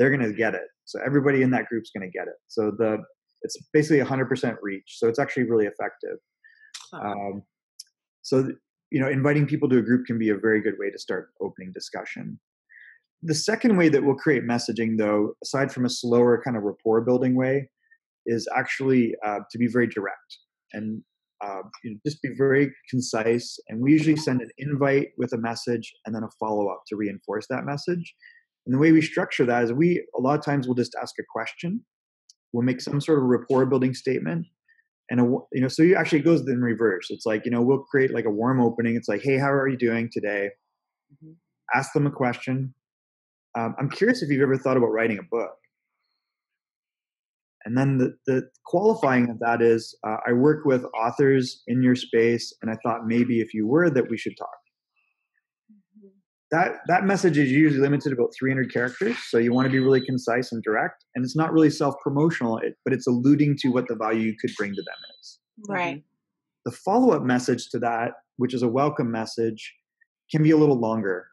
they're 0.00 0.10
going 0.10 0.28
to 0.28 0.36
get 0.36 0.54
it. 0.54 0.66
So 0.84 0.98
everybody 1.06 1.42
in 1.42 1.52
that 1.52 1.66
group's 1.66 1.90
going 1.96 2.10
to 2.10 2.18
get 2.18 2.26
it. 2.26 2.34
So 2.48 2.72
the 2.76 2.98
it's 3.42 3.56
basically 3.72 4.04
100% 4.04 4.56
reach. 4.62 4.96
So 4.98 5.08
it's 5.08 5.18
actually 5.18 5.44
really 5.44 5.66
effective. 5.66 6.18
Um, 6.92 7.42
so 8.22 8.48
you 8.90 9.00
know, 9.00 9.08
inviting 9.08 9.46
people 9.46 9.68
to 9.70 9.78
a 9.78 9.82
group 9.82 10.06
can 10.06 10.18
be 10.18 10.28
a 10.28 10.36
very 10.36 10.60
good 10.60 10.74
way 10.78 10.90
to 10.90 10.98
start 10.98 11.30
opening 11.40 11.72
discussion. 11.72 12.38
The 13.22 13.34
second 13.34 13.78
way 13.78 13.88
that 13.88 14.04
we'll 14.04 14.16
create 14.16 14.42
messaging, 14.42 14.98
though, 14.98 15.34
aside 15.42 15.72
from 15.72 15.86
a 15.86 15.88
slower 15.88 16.42
kind 16.44 16.56
of 16.56 16.64
rapport 16.64 17.00
building 17.00 17.34
way, 17.34 17.70
is 18.26 18.46
actually 18.54 19.14
uh, 19.24 19.38
to 19.50 19.58
be 19.58 19.66
very 19.66 19.86
direct 19.86 20.38
and 20.74 21.02
uh, 21.42 21.62
you 21.82 21.90
know, 21.90 21.96
just 22.06 22.22
be 22.22 22.30
very 22.36 22.72
concise. 22.88 23.58
And 23.68 23.80
we 23.80 23.92
usually 23.92 24.16
send 24.16 24.42
an 24.42 24.50
invite 24.58 25.08
with 25.18 25.32
a 25.32 25.38
message 25.38 25.92
and 26.06 26.14
then 26.14 26.22
a 26.22 26.28
follow 26.38 26.68
up 26.68 26.82
to 26.88 26.96
reinforce 26.96 27.46
that 27.48 27.64
message. 27.64 28.14
And 28.66 28.74
the 28.74 28.78
way 28.78 28.92
we 28.92 29.02
structure 29.02 29.44
that 29.46 29.64
is 29.64 29.72
we 29.72 30.06
a 30.16 30.20
lot 30.20 30.38
of 30.38 30.44
times 30.44 30.66
we'll 30.68 30.76
just 30.76 30.94
ask 31.00 31.14
a 31.18 31.24
question. 31.32 31.84
We'll 32.52 32.64
make 32.64 32.80
some 32.80 33.00
sort 33.00 33.18
of 33.18 33.24
rapport 33.24 33.66
building 33.66 33.94
statement. 33.94 34.46
And 35.10 35.20
a, 35.20 35.24
you 35.52 35.60
know, 35.60 35.68
so 35.68 35.82
you 35.82 35.96
actually 35.96 36.20
goes 36.20 36.40
in 36.46 36.60
reverse. 36.62 37.08
It's 37.10 37.26
like, 37.26 37.44
you 37.44 37.50
know, 37.50 37.60
we'll 37.60 37.84
create 37.84 38.14
like 38.14 38.24
a 38.24 38.30
warm 38.30 38.60
opening. 38.60 38.96
It's 38.96 39.08
like, 39.08 39.22
hey, 39.22 39.36
how 39.38 39.50
are 39.50 39.68
you 39.68 39.76
doing 39.76 40.08
today? 40.10 40.50
Mm-hmm. 41.12 41.32
Ask 41.74 41.92
them 41.92 42.06
a 42.06 42.10
question, 42.10 42.74
um, 43.58 43.74
I'm 43.78 43.90
curious 43.90 44.22
if 44.22 44.30
you've 44.30 44.42
ever 44.42 44.56
thought 44.56 44.76
about 44.76 44.92
writing 44.92 45.18
a 45.18 45.22
book. 45.22 45.52
And 47.64 47.76
then 47.76 47.98
the, 47.98 48.16
the 48.26 48.48
qualifying 48.66 49.30
of 49.30 49.38
that 49.38 49.62
is 49.62 49.96
uh, 50.06 50.16
I 50.26 50.32
work 50.32 50.64
with 50.64 50.84
authors 51.00 51.62
in 51.68 51.82
your 51.82 51.94
space, 51.94 52.52
and 52.60 52.70
I 52.70 52.76
thought 52.82 53.06
maybe 53.06 53.40
if 53.40 53.54
you 53.54 53.66
were, 53.66 53.88
that 53.90 54.10
we 54.10 54.18
should 54.18 54.36
talk. 54.36 54.48
That, 56.52 56.80
that 56.86 57.04
message 57.04 57.38
is 57.38 57.50
usually 57.50 57.80
limited 57.80 58.10
to 58.10 58.14
about 58.14 58.34
300 58.38 58.70
characters, 58.70 59.16
so 59.28 59.38
you 59.38 59.54
want 59.54 59.64
to 59.64 59.70
be 59.70 59.78
really 59.78 60.04
concise 60.04 60.52
and 60.52 60.62
direct. 60.62 61.06
And 61.14 61.24
it's 61.24 61.34
not 61.34 61.50
really 61.50 61.70
self 61.70 61.94
promotional, 62.02 62.60
but 62.84 62.92
it's 62.92 63.06
alluding 63.06 63.56
to 63.60 63.68
what 63.68 63.88
the 63.88 63.96
value 63.96 64.20
you 64.20 64.36
could 64.38 64.50
bring 64.58 64.74
to 64.74 64.82
them 64.82 64.94
is. 65.18 65.38
Right. 65.66 65.96
Mm-hmm. 65.96 66.06
The 66.66 66.72
follow 66.72 67.12
up 67.12 67.22
message 67.22 67.70
to 67.70 67.78
that, 67.80 68.12
which 68.36 68.52
is 68.52 68.62
a 68.62 68.68
welcome 68.68 69.10
message, 69.10 69.74
can 70.30 70.42
be 70.42 70.50
a 70.50 70.56
little 70.56 70.78
longer. 70.78 71.26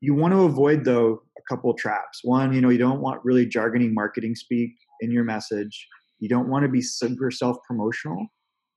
You 0.00 0.14
want 0.14 0.34
to 0.34 0.42
avoid, 0.42 0.84
though, 0.84 1.22
a 1.38 1.42
couple 1.48 1.72
traps. 1.74 2.20
One, 2.24 2.52
you 2.52 2.60
know, 2.60 2.70
you 2.70 2.78
don't 2.78 3.00
want 3.00 3.24
really 3.24 3.46
jargony 3.46 3.92
marketing 3.92 4.34
speak 4.34 4.72
in 5.00 5.12
your 5.12 5.24
message. 5.24 5.86
You 6.18 6.28
don't 6.28 6.48
want 6.48 6.64
to 6.64 6.68
be 6.68 6.82
super 6.82 7.30
self 7.30 7.56
promotional. 7.66 8.26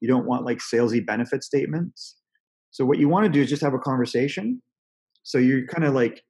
You 0.02 0.08
don't 0.08 0.28
want 0.28 0.46
like 0.46 0.60
salesy 0.60 1.04
benefit 1.04 1.44
statements. 1.44 2.18
So 2.72 2.86
what 2.86 3.00
you 3.00 3.10
want 3.10 3.26
to 3.26 3.32
do 3.32 3.42
is 3.42 3.50
just 3.50 3.62
have 3.62 3.74
a 3.74 3.80
conversation. 3.80 4.62
So 5.24 5.38
you're 5.38 5.66
kind 5.68 5.84
of 5.84 5.94
like, 5.94 6.22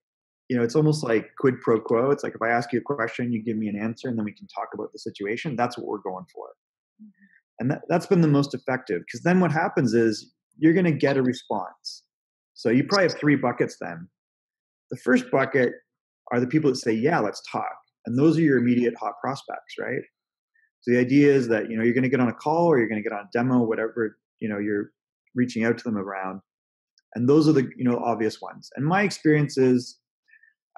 you 0.50 0.58
know, 0.58 0.64
it's 0.64 0.76
almost 0.76 1.04
like 1.04 1.32
quid 1.40 1.60
pro 1.62 1.80
quo. 1.80 2.12
It's 2.12 2.24
like 2.24 2.36
if 2.36 2.42
I 2.42 2.50
ask 2.50 2.72
you 2.72 2.80
a 2.80 2.82
question, 2.82 3.32
you 3.32 3.44
give 3.44 3.58
me 3.58 3.68
an 3.68 3.80
answer, 3.80 4.08
and 4.08 4.18
then 4.18 4.26
we 4.26 4.34
can 4.34 4.48
talk 4.48 4.70
about 4.74 4.92
the 4.94 5.00
situation. 5.00 5.56
That's 5.56 5.78
what 5.78 5.88
we're 5.88 5.98
going 6.00 6.26
for. 6.34 6.48
Mm-hmm. 7.02 7.26
And 7.60 7.72
that, 7.72 7.82
that's 7.88 8.06
been 8.06 8.22
the 8.22 8.28
most 8.28 8.54
effective 8.54 9.02
because 9.06 9.22
then 9.22 9.40
what 9.40 9.52
happens 9.52 9.94
is 9.94 10.34
you're 10.58 10.74
going 10.74 10.86
to 10.86 10.92
get 10.92 11.18
a 11.18 11.24
response. 11.24 12.04
So 12.54 12.70
you 12.70 12.84
probably 12.84 13.08
have 13.08 13.20
three 13.20 13.36
buckets 13.36 13.78
then. 13.80 14.08
The 14.92 14.98
first 14.98 15.32
bucket 15.32 15.74
are 16.32 16.40
the 16.40 16.48
people 16.48 16.70
that 16.70 16.78
say, 16.78 16.92
yeah, 16.94 17.20
let's 17.20 17.42
talk. 17.52 17.76
And 18.06 18.18
those 18.18 18.38
are 18.38 18.42
your 18.42 18.58
immediate 18.58 18.94
hot 19.00 19.14
prospects, 19.22 19.76
right? 19.80 20.02
So 20.82 20.92
the 20.92 21.00
idea 21.00 21.34
is 21.34 21.48
that, 21.48 21.70
you 21.70 21.78
know, 21.78 21.84
you're 21.84 21.94
going 21.94 22.04
to 22.04 22.10
get 22.10 22.20
on 22.20 22.28
a 22.28 22.34
call 22.34 22.68
or 22.68 22.78
you're 22.78 22.90
going 22.90 23.02
to 23.02 23.10
get 23.10 23.16
on 23.16 23.26
a 23.26 23.30
demo, 23.32 23.60
whatever, 23.60 24.18
you 24.40 24.50
know, 24.50 24.60
you're 24.60 24.92
reaching 25.36 25.64
out 25.64 25.78
to 25.78 25.84
them 25.84 25.98
around. 25.98 26.42
And 27.16 27.30
those 27.30 27.48
are 27.48 27.54
the, 27.54 27.70
you 27.78 27.84
know, 27.84 27.98
obvious 27.98 28.42
ones. 28.42 28.70
And 28.76 28.86
my 28.86 29.04
experience 29.04 29.58
is 29.58 30.00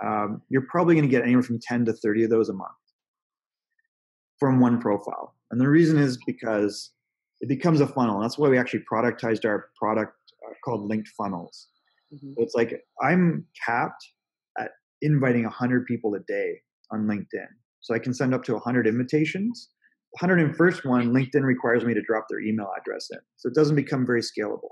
um, 0.03 0.41
you're 0.49 0.67
probably 0.69 0.95
going 0.95 1.07
to 1.07 1.11
get 1.11 1.23
anywhere 1.23 1.43
from 1.43 1.59
10 1.59 1.85
to 1.85 1.93
30 1.93 2.25
of 2.25 2.29
those 2.29 2.49
a 2.49 2.53
month 2.53 2.71
from 4.39 4.59
one 4.59 4.81
profile. 4.81 5.35
And 5.51 5.61
the 5.61 5.69
reason 5.69 5.97
is 5.97 6.17
because 6.25 6.91
it 7.41 7.47
becomes 7.47 7.81
a 7.81 7.87
funnel. 7.87 8.19
That's 8.19 8.37
why 8.37 8.49
we 8.49 8.57
actually 8.57 8.83
productized 8.91 9.45
our 9.45 9.69
product 9.79 10.13
uh, 10.45 10.53
called 10.63 10.89
linked 10.89 11.09
funnels. 11.17 11.67
Mm-hmm. 12.13 12.33
It's 12.37 12.53
like 12.55 12.81
I'm 13.01 13.45
capped 13.65 14.05
at 14.59 14.71
inviting 15.01 15.43
100 15.43 15.85
people 15.85 16.13
a 16.15 16.19
day 16.27 16.59
on 16.91 17.07
LinkedIn. 17.07 17.47
So 17.81 17.93
I 17.93 17.99
can 17.99 18.13
send 18.13 18.33
up 18.33 18.43
to 18.45 18.53
100 18.53 18.87
invitations. 18.87 19.69
101st 20.21 20.85
one, 20.85 21.11
LinkedIn 21.11 21.43
requires 21.43 21.83
me 21.83 21.93
to 21.93 22.01
drop 22.01 22.25
their 22.29 22.39
email 22.39 22.69
address 22.79 23.07
in. 23.11 23.19
So 23.37 23.49
it 23.49 23.55
doesn't 23.55 23.75
become 23.75 24.05
very 24.05 24.21
scalable. 24.21 24.69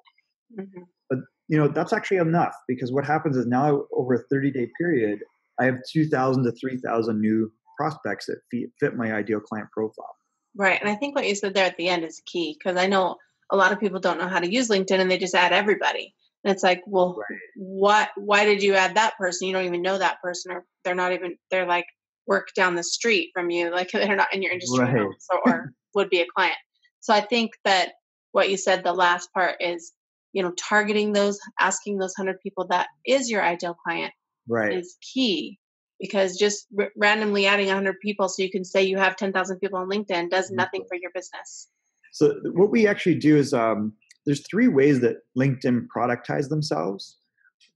Mm-hmm. 0.60 0.84
But 1.10 1.20
you 1.48 1.58
know, 1.58 1.68
that's 1.68 1.94
actually 1.94 2.18
enough 2.18 2.56
because 2.68 2.92
what 2.92 3.06
happens 3.06 3.38
is 3.38 3.46
now 3.46 3.84
over 3.96 4.16
a 4.16 4.24
30 4.32 4.52
day 4.52 4.70
period, 4.80 5.20
I 5.60 5.66
have 5.66 5.78
2,000 5.92 6.44
to 6.44 6.52
3,000 6.52 7.20
new 7.20 7.52
prospects 7.78 8.28
that 8.28 8.38
fit 8.80 8.96
my 8.96 9.14
ideal 9.14 9.40
client 9.40 9.70
profile. 9.72 10.16
Right. 10.56 10.80
And 10.80 10.90
I 10.90 10.96
think 10.96 11.16
what 11.16 11.28
you 11.28 11.36
said 11.36 11.54
there 11.54 11.66
at 11.66 11.78
the 11.78 11.90
end 11.90 12.04
is 12.04 12.22
key 12.26 12.56
because 12.58 12.78
I 12.78 12.88
know 12.88 13.18
a 13.52 13.58
lot 13.58 13.72
of 13.72 13.80
people 13.80 14.00
don't 14.00 14.20
know 14.20 14.28
how 14.28 14.40
to 14.40 14.52
use 14.52 14.70
LinkedIn 14.70 15.00
and 15.00 15.10
they 15.10 15.18
just 15.18 15.36
add 15.36 15.52
everybody. 15.52 16.14
And 16.44 16.54
it's 16.54 16.64
like, 16.64 16.82
well, 16.86 17.16
right. 17.18 17.40
what? 17.56 18.10
Why 18.18 18.46
did 18.46 18.62
you 18.62 18.76
add 18.76 18.96
that 18.96 19.18
person? 19.18 19.48
You 19.48 19.54
don't 19.54 19.66
even 19.66 19.82
know 19.82 19.98
that 19.98 20.22
person, 20.22 20.52
or 20.52 20.66
they're 20.84 20.96
not 20.96 21.14
even. 21.14 21.38
They're 21.50 21.66
like 21.66 21.86
work 22.28 22.50
down 22.56 22.76
the 22.76 22.84
street 22.84 23.30
from 23.34 23.50
you, 23.50 23.72
like 23.72 23.92
they're 23.94 24.16
not 24.16 24.34
in 24.34 24.42
your 24.42 24.52
industry, 24.52 24.84
right. 24.84 25.08
or 25.46 25.72
would 25.96 26.10
be 26.10 26.22
a 26.22 26.28
client. 26.36 26.58
So 27.00 27.14
I 27.14 27.22
think 27.22 27.52
that 27.64 27.94
what 28.34 28.50
you 28.50 28.58
said, 28.58 28.84
the 28.84 28.94
last 28.94 29.32
part 29.34 29.56
is 29.62 29.94
you 30.34 30.44
know 30.44 30.52
targeting 30.52 31.14
those 31.14 31.40
asking 31.60 31.98
those 31.98 32.14
100 32.18 32.40
people 32.42 32.68
that 32.68 32.88
is 33.06 33.30
your 33.30 33.44
ideal 33.44 33.76
client 33.86 34.14
right 34.48 34.74
is 34.74 34.98
key 35.02 35.60
because 36.00 36.36
just 36.36 36.68
r- 36.78 36.92
randomly 36.98 37.46
adding 37.46 37.68
100 37.68 38.00
people 38.02 38.28
so 38.28 38.44
you 38.44 38.52
can 38.52 38.66
say 38.66 38.84
you 38.84 38.98
have 38.98 39.16
10,000 39.16 39.60
people 39.60 39.80
on 39.80 39.90
LinkedIn 39.90 40.30
does 40.30 40.48
Mm-hmm. 40.48 40.58
nothing 40.58 40.84
for 40.90 40.96
your 40.96 41.12
business. 41.14 41.70
So 42.12 42.36
what 42.54 42.70
we 42.70 42.86
actually 42.86 43.16
do 43.16 43.38
is 43.38 43.54
um, 43.54 43.94
there's 44.26 44.46
three 44.46 44.68
ways 44.68 45.00
that 45.00 45.18
LinkedIn 45.38 45.88
productize 45.96 46.50
themselves. 46.50 47.18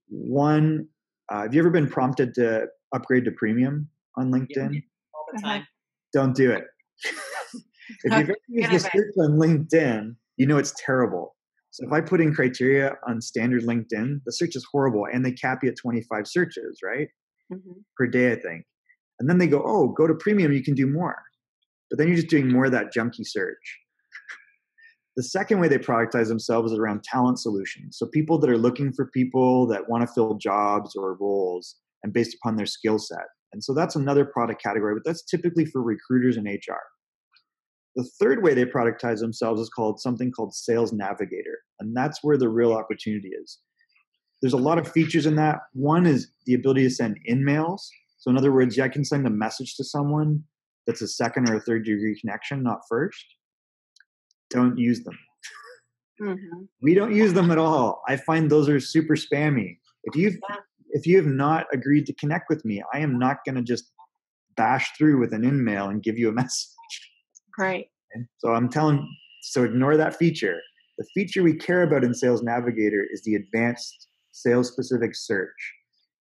One, 0.10 0.88
uh, 1.32 1.44
have 1.44 1.54
you 1.54 1.62
ever 1.62 1.70
been 1.70 1.88
prompted 1.88 2.34
to 2.36 2.68
upgrade 2.94 3.26
to 3.26 3.32
premium 3.32 3.90
on 4.18 4.32
LinkedIn? 4.32 4.84
all 5.14 5.26
the 5.34 5.42
time. 5.42 5.66
Don't 6.14 6.36
do 6.36 6.52
it. 6.52 6.66
if 8.04 8.14
you've 8.14 8.30
ever 8.30 8.38
used 8.50 8.72
the 8.72 8.80
Get 8.80 8.92
search 8.94 9.14
on 9.18 9.38
LinkedIn, 9.38 10.16
you 10.36 10.46
know 10.46 10.58
it's 10.58 10.74
terrible. 10.78 11.37
So 11.78 11.86
if 11.86 11.94
I 11.94 12.02
put 12.02 12.22
in 12.22 12.34
criteria 12.34 12.96
on 13.08 13.22
standard 13.22 13.62
LinkedIn, 13.62 14.22
the 14.26 14.32
search 14.32 14.56
is 14.56 14.66
horrible, 14.72 15.06
and 15.14 15.24
they 15.24 15.32
cap 15.32 15.60
you 15.64 15.70
at 15.70 15.78
25 15.78 16.26
searches, 16.28 16.80
right, 16.84 17.08
Mhm. 17.54 17.84
per 17.96 18.08
day, 18.08 18.32
I 18.32 18.36
think. 18.36 18.66
And 19.20 19.30
then 19.30 19.38
they 19.38 19.46
go, 19.46 19.62
"Oh, 19.64 19.90
go 19.90 20.08
to 20.08 20.16
premium, 20.16 20.52
you 20.54 20.64
can 20.64 20.74
do 20.74 20.88
more." 20.88 21.22
But 21.92 22.00
then 22.00 22.08
you're 22.08 22.16
just 22.18 22.30
doing 22.30 22.52
more 22.52 22.66
of 22.66 22.72
that 22.72 22.92
junky 22.92 23.24
search. 23.28 23.80
The 25.18 25.24
second 25.24 25.60
way 25.60 25.68
they 25.68 25.78
productize 25.78 26.30
themselves 26.30 26.72
is 26.72 26.80
around 26.80 27.04
talent 27.04 27.40
solutions. 27.40 27.98
So 27.98 28.08
people 28.08 28.40
that 28.40 28.50
are 28.50 28.58
looking 28.58 28.92
for 28.92 29.06
people 29.06 29.68
that 29.68 29.88
want 29.90 30.02
to 30.08 30.14
fill 30.14 30.36
jobs 30.36 30.96
or 30.96 31.14
roles 31.16 31.76
and 32.04 32.12
based 32.14 32.36
upon 32.36 32.56
their 32.56 32.66
skill 32.68 32.98
set. 33.00 33.26
And 33.54 33.64
so 33.64 33.74
that's 33.74 33.96
another 33.96 34.26
product 34.26 34.62
category, 34.62 34.94
but 34.96 35.04
that's 35.06 35.24
typically 35.24 35.66
for 35.66 35.82
recruiters 35.84 36.38
and 36.38 36.48
HR. 36.48 36.82
The 37.98 38.04
third 38.20 38.44
way 38.44 38.54
they 38.54 38.64
productize 38.64 39.20
themselves 39.20 39.60
is 39.60 39.70
called 39.70 40.00
something 40.00 40.32
called 40.32 40.54
Sales 40.54 40.94
Navigator. 40.94 41.58
And 41.80 41.98
that's 41.98 42.24
where 42.24 42.38
the 42.38 42.48
real 42.48 42.72
opportunity 42.72 43.30
is. 43.30 43.58
There's 44.40 44.54
a 44.54 44.58
lot 44.58 44.78
of 44.78 44.88
features 44.92 45.26
in 45.26 45.36
that. 45.38 45.62
One 45.74 46.06
is 46.06 46.30
the 46.46 46.54
ability 46.54 46.84
to 46.84 46.92
send 46.92 47.20
InMails. 47.28 47.80
So, 48.20 48.30
in 48.30 48.38
other 48.38 48.52
words, 48.52 48.78
yeah, 48.78 48.84
I 48.84 48.90
can 48.90 49.04
send 49.04 49.26
a 49.26 49.32
message 49.32 49.76
to 49.78 49.84
someone 49.84 50.44
that's 50.86 51.02
a 51.02 51.08
second 51.08 51.50
or 51.50 51.56
a 51.56 51.60
third 51.60 51.86
degree 51.86 52.18
connection, 52.20 52.62
not 52.62 52.82
first. 52.88 53.26
Don't 54.52 54.78
use 54.78 55.04
them. 55.04 55.18
Mhm. 56.22 56.68
We 56.82 56.94
don't 56.94 57.16
use 57.16 57.34
them 57.34 57.52
at 57.52 57.58
all. 57.58 58.04
I 58.08 58.16
find 58.16 58.50
those 58.50 58.70
are 58.70 58.80
super 58.80 59.16
spammy. 59.16 59.80
If 60.04 60.16
you've 60.16 60.38
if 60.92 61.06
you 61.06 61.18
have 61.18 61.26
not 61.26 61.66
agreed 61.74 62.06
to 62.06 62.14
connect 62.14 62.50
with 62.50 62.64
me, 62.64 62.82
I 62.94 63.00
am 63.00 63.20
not 63.20 63.44
going 63.44 63.56
to 63.56 63.62
just 63.62 63.92
bash 64.56 64.96
through 64.98 65.20
with 65.20 65.34
an 65.34 65.42
InMail 65.42 65.90
and 65.90 66.02
give 66.02 66.18
you 66.18 66.30
a 66.30 66.32
message. 66.42 66.77
Right. 67.58 67.88
So 68.40 68.54
I'm 68.54 68.70
telling 68.70 69.08
so 69.42 69.64
ignore 69.64 69.98
that 69.98 70.16
feature. 70.16 70.60
The 70.98 71.06
feature 71.14 71.44
we 71.44 71.56
care 71.56 71.84
about 71.84 72.04
in 72.04 72.14
Sales 72.14 72.42
Navigator 72.42 73.06
is 73.12 73.22
the 73.24 73.36
advanced 73.36 74.08
sales 74.32 74.68
specific 74.68 75.16
search. 75.16 75.74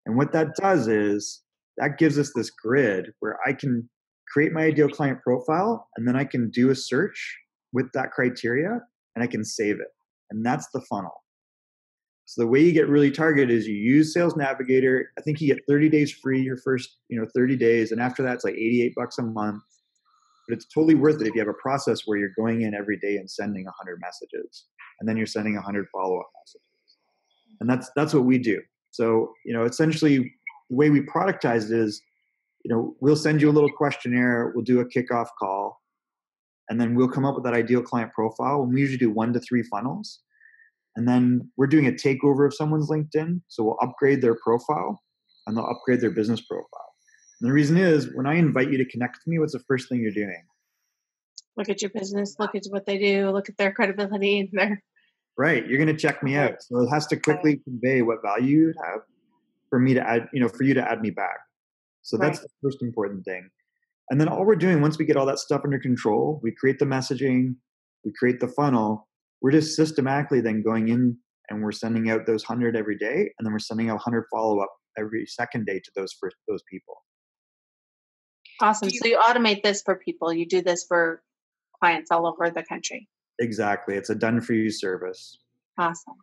And 0.04 0.16
what 0.16 0.32
that 0.32 0.54
does 0.56 0.86
is 0.86 1.42
that 1.78 1.98
gives 1.98 2.18
us 2.18 2.32
this 2.34 2.50
grid 2.50 3.12
where 3.20 3.38
I 3.46 3.52
can 3.52 3.88
create 4.28 4.52
my 4.52 4.62
ideal 4.62 4.88
client 4.88 5.20
profile 5.22 5.88
and 5.96 6.06
then 6.06 6.16
I 6.16 6.24
can 6.24 6.50
do 6.50 6.70
a 6.70 6.74
search 6.74 7.36
with 7.72 7.90
that 7.92 8.12
criteria 8.12 8.80
and 9.14 9.22
I 9.22 9.26
can 9.26 9.44
save 9.44 9.76
it. 9.76 9.88
And 10.30 10.44
that's 10.44 10.68
the 10.72 10.80
funnel. 10.82 11.22
So 12.24 12.42
the 12.42 12.48
way 12.48 12.60
you 12.60 12.72
get 12.72 12.88
really 12.88 13.10
targeted 13.10 13.56
is 13.56 13.66
you 13.66 13.74
use 13.74 14.12
Sales 14.12 14.36
Navigator. 14.36 15.12
I 15.16 15.22
think 15.22 15.40
you 15.40 15.54
get 15.54 15.62
30 15.68 15.88
days 15.88 16.12
free 16.12 16.40
your 16.42 16.56
first, 16.58 16.96
you 17.08 17.20
know, 17.20 17.26
30 17.34 17.56
days 17.56 17.92
and 17.92 18.00
after 18.00 18.22
that 18.22 18.34
it's 18.34 18.44
like 18.44 18.54
88 18.54 18.94
bucks 18.96 19.18
a 19.18 19.22
month 19.22 19.62
but 20.46 20.56
it's 20.56 20.66
totally 20.66 20.94
worth 20.94 21.20
it 21.20 21.26
if 21.26 21.34
you 21.34 21.40
have 21.40 21.48
a 21.48 21.54
process 21.54 22.02
where 22.06 22.18
you're 22.18 22.32
going 22.36 22.62
in 22.62 22.74
every 22.74 22.98
day 22.98 23.16
and 23.16 23.30
sending 23.30 23.64
100 23.64 24.00
messages 24.00 24.64
and 25.00 25.08
then 25.08 25.16
you're 25.16 25.26
sending 25.26 25.54
100 25.54 25.88
follow-up 25.88 26.28
messages. 26.40 26.62
And 27.60 27.68
that's 27.68 27.90
that's 27.96 28.14
what 28.14 28.24
we 28.24 28.38
do. 28.38 28.60
So 28.90 29.32
you 29.44 29.52
know 29.52 29.64
essentially 29.64 30.32
the 30.70 30.76
way 30.76 30.90
we 30.90 31.00
productize 31.00 31.66
it 31.66 31.78
is 31.78 32.02
you 32.64 32.74
know 32.74 32.94
we'll 33.00 33.16
send 33.16 33.40
you 33.40 33.50
a 33.50 33.52
little 33.52 33.70
questionnaire 33.70 34.52
we'll 34.54 34.64
do 34.64 34.80
a 34.80 34.84
kickoff 34.84 35.28
call 35.38 35.80
and 36.68 36.80
then 36.80 36.94
we'll 36.94 37.08
come 37.08 37.24
up 37.24 37.34
with 37.34 37.44
that 37.44 37.54
ideal 37.54 37.82
client 37.82 38.12
profile 38.12 38.62
and 38.62 38.72
we 38.72 38.80
usually 38.80 38.98
do 38.98 39.10
one 39.10 39.32
to 39.32 39.40
three 39.40 39.62
funnels. 39.62 40.20
And 40.96 41.06
then 41.06 41.50
we're 41.56 41.66
doing 41.66 41.86
a 41.86 41.92
takeover 41.92 42.46
of 42.46 42.54
someone's 42.54 42.90
linkedin 42.90 43.42
so 43.48 43.64
we'll 43.64 43.78
upgrade 43.82 44.22
their 44.22 44.36
profile 44.36 45.02
and 45.46 45.56
they'll 45.56 45.66
upgrade 45.66 46.00
their 46.00 46.10
business 46.10 46.40
profile 46.40 46.85
and 47.40 47.48
the 47.48 47.52
reason 47.52 47.76
is 47.76 48.14
when 48.14 48.26
I 48.26 48.34
invite 48.34 48.70
you 48.70 48.78
to 48.78 48.84
connect 48.84 49.18
with 49.18 49.26
me, 49.26 49.38
what's 49.38 49.52
the 49.52 49.62
first 49.68 49.88
thing 49.88 50.00
you're 50.00 50.12
doing? 50.12 50.42
Look 51.56 51.68
at 51.68 51.82
your 51.82 51.90
business, 51.90 52.36
look 52.38 52.54
at 52.54 52.64
what 52.70 52.86
they 52.86 52.98
do, 52.98 53.30
look 53.30 53.48
at 53.48 53.56
their 53.56 53.72
credibility 53.72 54.40
and 54.40 54.48
their 54.52 54.82
Right. 55.38 55.66
You're 55.66 55.78
going 55.78 55.94
to 55.94 56.00
check 56.00 56.22
me 56.22 56.34
out. 56.36 56.62
So 56.62 56.80
it 56.80 56.88
has 56.88 57.06
to 57.08 57.16
quickly 57.18 57.60
convey 57.64 58.00
what 58.00 58.22
value 58.22 58.58
you'd 58.58 58.76
have 58.82 59.00
for 59.68 59.78
me 59.78 59.92
to 59.92 60.00
add, 60.00 60.28
you 60.32 60.40
know, 60.40 60.48
for 60.48 60.64
you 60.64 60.72
to 60.74 60.90
add 60.90 61.02
me 61.02 61.10
back. 61.10 61.36
So 62.00 62.16
that's 62.16 62.38
Right. 62.38 62.48
the 62.48 62.68
first 62.68 62.82
important 62.82 63.24
thing. 63.24 63.50
And 64.10 64.18
then 64.20 64.28
all 64.28 64.46
we're 64.46 64.56
doing 64.56 64.80
once 64.80 64.98
we 64.98 65.04
get 65.04 65.16
all 65.16 65.26
that 65.26 65.38
stuff 65.38 65.62
under 65.64 65.78
control, 65.78 66.40
we 66.42 66.52
create 66.52 66.78
the 66.78 66.86
messaging, 66.86 67.56
we 68.04 68.12
create 68.18 68.40
the 68.40 68.48
funnel. 68.48 69.08
We're 69.42 69.50
just 69.50 69.76
systematically 69.76 70.40
then 70.40 70.62
going 70.62 70.88
in 70.88 71.18
and 71.50 71.62
we're 71.62 71.72
sending 71.72 72.08
out 72.08 72.24
those 72.24 72.48
100 72.48 72.74
every 72.74 72.96
day 72.96 73.30
and 73.38 73.44
then 73.44 73.52
we're 73.52 73.58
sending 73.58 73.90
out 73.90 73.96
100 73.96 74.24
follow 74.32 74.60
up 74.60 74.70
every 74.96 75.26
second 75.26 75.66
day 75.66 75.80
to 75.80 75.90
those 75.94 76.14
first 76.18 76.36
those 76.48 76.62
people. 76.70 76.96
Awesome. 78.60 78.88
You- 78.88 79.00
So 79.00 79.08
you 79.08 79.18
automate 79.18 79.62
this 79.62 79.82
for 79.82 79.96
people. 79.96 80.32
You 80.32 80.46
do 80.46 80.62
this 80.62 80.84
for 80.84 81.22
clients 81.78 82.10
all 82.10 82.26
over 82.26 82.50
the 82.50 82.62
country. 82.62 83.08
Exactly. 83.38 83.94
It's 83.96 84.10
a 84.10 84.14
done 84.14 84.40
for 84.40 84.54
you 84.54 84.70
service. 84.70 85.38
Awesome. 85.78 86.14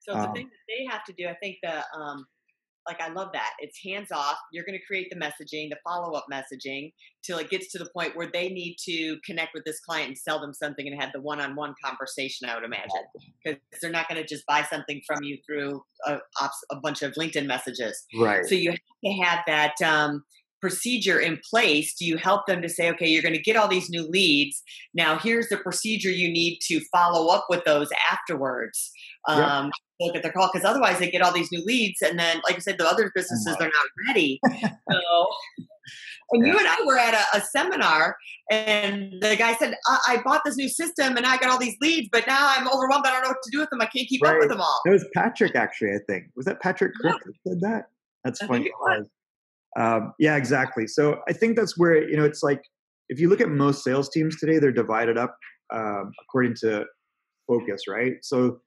So 0.00 0.12
the 0.12 0.18
Um, 0.18 0.34
thing 0.34 0.48
that 0.50 0.58
they 0.68 0.84
have 0.90 1.04
to 1.04 1.12
do, 1.14 1.26
I 1.26 1.34
think 1.34 1.56
the 1.62 1.82
um, 1.96 2.26
like 2.86 3.00
I 3.00 3.08
love 3.08 3.30
that. 3.32 3.52
It's 3.60 3.78
hands 3.82 4.12
off. 4.12 4.36
You're 4.52 4.64
going 4.66 4.78
to 4.78 4.84
create 4.84 5.08
the 5.08 5.16
messaging, 5.16 5.70
the 5.70 5.78
follow 5.82 6.12
up 6.12 6.26
messaging, 6.30 6.92
till 7.22 7.38
it 7.38 7.48
gets 7.48 7.72
to 7.72 7.78
the 7.78 7.88
point 7.96 8.14
where 8.14 8.28
they 8.30 8.50
need 8.50 8.76
to 8.84 9.18
connect 9.24 9.54
with 9.54 9.64
this 9.64 9.80
client 9.80 10.08
and 10.08 10.18
sell 10.18 10.38
them 10.38 10.52
something 10.52 10.86
and 10.86 11.00
have 11.00 11.10
the 11.14 11.20
one 11.22 11.40
on 11.40 11.56
one 11.56 11.74
conversation. 11.82 12.46
I 12.46 12.54
would 12.54 12.64
imagine 12.64 12.90
because 13.42 13.58
they're 13.80 13.90
not 13.90 14.06
going 14.06 14.20
to 14.20 14.28
just 14.28 14.44
buy 14.44 14.64
something 14.64 15.00
from 15.06 15.22
you 15.22 15.38
through 15.46 15.82
a, 16.06 16.18
a 16.70 16.76
bunch 16.82 17.00
of 17.00 17.12
LinkedIn 17.14 17.46
messages. 17.46 18.04
Right. 18.18 18.44
So 18.44 18.54
you 18.54 18.72
have 18.72 18.80
to 19.02 19.22
have 19.22 19.38
that 19.46 19.80
um, 19.82 20.22
procedure 20.64 21.20
in 21.20 21.38
place. 21.50 21.94
Do 21.94 22.06
you 22.06 22.16
help 22.16 22.46
them 22.46 22.62
to 22.62 22.70
say, 22.70 22.90
okay, 22.92 23.06
you're 23.06 23.20
going 23.20 23.34
to 23.34 23.42
get 23.42 23.54
all 23.54 23.68
these 23.68 23.90
new 23.90 24.08
leads. 24.08 24.62
Now 24.94 25.18
here's 25.18 25.50
the 25.50 25.58
procedure 25.58 26.10
you 26.10 26.30
need 26.30 26.60
to 26.68 26.80
follow 26.90 27.28
up 27.28 27.44
with 27.50 27.62
those 27.64 27.90
afterwards. 28.10 28.90
Yep. 29.28 29.38
Um, 29.38 29.70
Look 30.00 30.16
at 30.16 30.22
their 30.22 30.32
call 30.32 30.50
because 30.52 30.64
otherwise 30.64 30.98
they 30.98 31.10
get 31.10 31.22
all 31.22 31.32
these 31.32 31.52
new 31.52 31.62
leads, 31.64 32.02
and 32.02 32.18
then, 32.18 32.40
like 32.44 32.56
I 32.56 32.58
said, 32.58 32.78
the 32.78 32.88
other 32.88 33.12
businesses 33.14 33.56
they're 33.60 33.68
not 33.68 33.86
ready. 34.08 34.40
so, 34.90 35.26
and 36.32 36.44
you 36.44 36.58
and 36.58 36.66
I 36.66 36.76
were 36.84 36.98
at 36.98 37.14
a, 37.14 37.36
a 37.36 37.40
seminar, 37.40 38.16
and 38.50 39.12
the 39.22 39.36
guy 39.36 39.54
said, 39.54 39.76
I-, 39.86 40.00
"I 40.08 40.22
bought 40.24 40.42
this 40.44 40.56
new 40.56 40.68
system, 40.68 41.16
and 41.16 41.24
I 41.24 41.36
got 41.36 41.48
all 41.48 41.60
these 41.60 41.76
leads, 41.80 42.08
but 42.10 42.26
now 42.26 42.38
I'm 42.40 42.66
overwhelmed. 42.66 43.06
I 43.06 43.12
don't 43.12 43.22
know 43.22 43.28
what 43.28 43.42
to 43.44 43.50
do 43.52 43.60
with 43.60 43.70
them. 43.70 43.80
I 43.80 43.86
can't 43.86 44.08
keep 44.08 44.26
up 44.26 44.36
with 44.36 44.48
them 44.48 44.60
all." 44.60 44.80
it 44.84 44.90
was 44.90 45.06
Patrick, 45.14 45.54
actually. 45.54 45.92
I 45.92 46.00
think 46.08 46.24
was 46.34 46.46
that 46.46 46.60
Patrick 46.60 46.92
Yeah. 47.04 47.12
Said 47.46 47.60
that. 47.60 47.86
That's 48.24 48.42
I 48.42 48.48
funny. 48.48 48.72
Think 49.76 49.94
it 49.94 49.98
was. 49.98 50.02
Um, 50.02 50.12
yeah, 50.18 50.36
exactly. 50.36 50.86
So 50.86 51.20
I 51.28 51.32
think 51.32 51.56
that's 51.56 51.78
where 51.78 52.08
you 52.08 52.16
know 52.16 52.24
it's 52.24 52.42
like 52.42 52.62
if 53.08 53.20
you 53.20 53.28
look 53.28 53.40
at 53.40 53.48
most 53.48 53.84
sales 53.84 54.08
teams 54.08 54.38
today, 54.38 54.58
they're 54.58 54.72
divided 54.72 55.18
up 55.18 55.36
um, 55.74 56.12
according 56.22 56.54
to 56.60 56.84
focus, 57.46 57.82
right? 57.88 58.14
So 58.22 58.60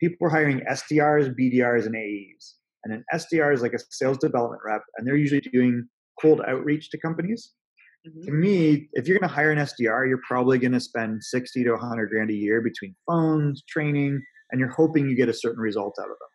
people 0.00 0.26
are 0.26 0.30
hiring 0.30 0.60
SDRs, 0.60 1.34
BDRs, 1.38 1.86
and 1.86 1.96
AEs. 1.96 2.54
And 2.84 2.94
an 2.94 3.04
SDR 3.14 3.54
is 3.54 3.62
like 3.62 3.72
a 3.72 3.78
sales 3.90 4.18
development 4.18 4.62
rep, 4.64 4.82
and 4.96 5.06
they're 5.06 5.16
usually 5.16 5.40
doing 5.40 5.88
cold 6.20 6.42
outreach 6.46 6.90
to 6.90 6.98
companies. 6.98 7.52
Mhm. 8.06 8.26
To 8.26 8.32
me, 8.32 8.88
if 8.92 9.08
you're 9.08 9.18
going 9.18 9.28
to 9.28 9.34
hire 9.34 9.50
an 9.50 9.58
SDR, 9.58 10.06
you're 10.06 10.20
probably 10.28 10.58
going 10.58 10.72
to 10.72 10.80
spend 10.80 11.24
60 11.24 11.64
to 11.64 11.72
100 11.72 12.10
grand 12.10 12.30
a 12.30 12.34
year 12.34 12.60
between 12.60 12.94
phones, 13.06 13.62
training, 13.68 14.22
and 14.50 14.60
you're 14.60 14.70
hoping 14.70 15.08
you 15.08 15.16
get 15.16 15.30
a 15.30 15.34
certain 15.34 15.60
result 15.60 15.96
out 15.98 16.10
of 16.10 16.16
them. 16.18 16.28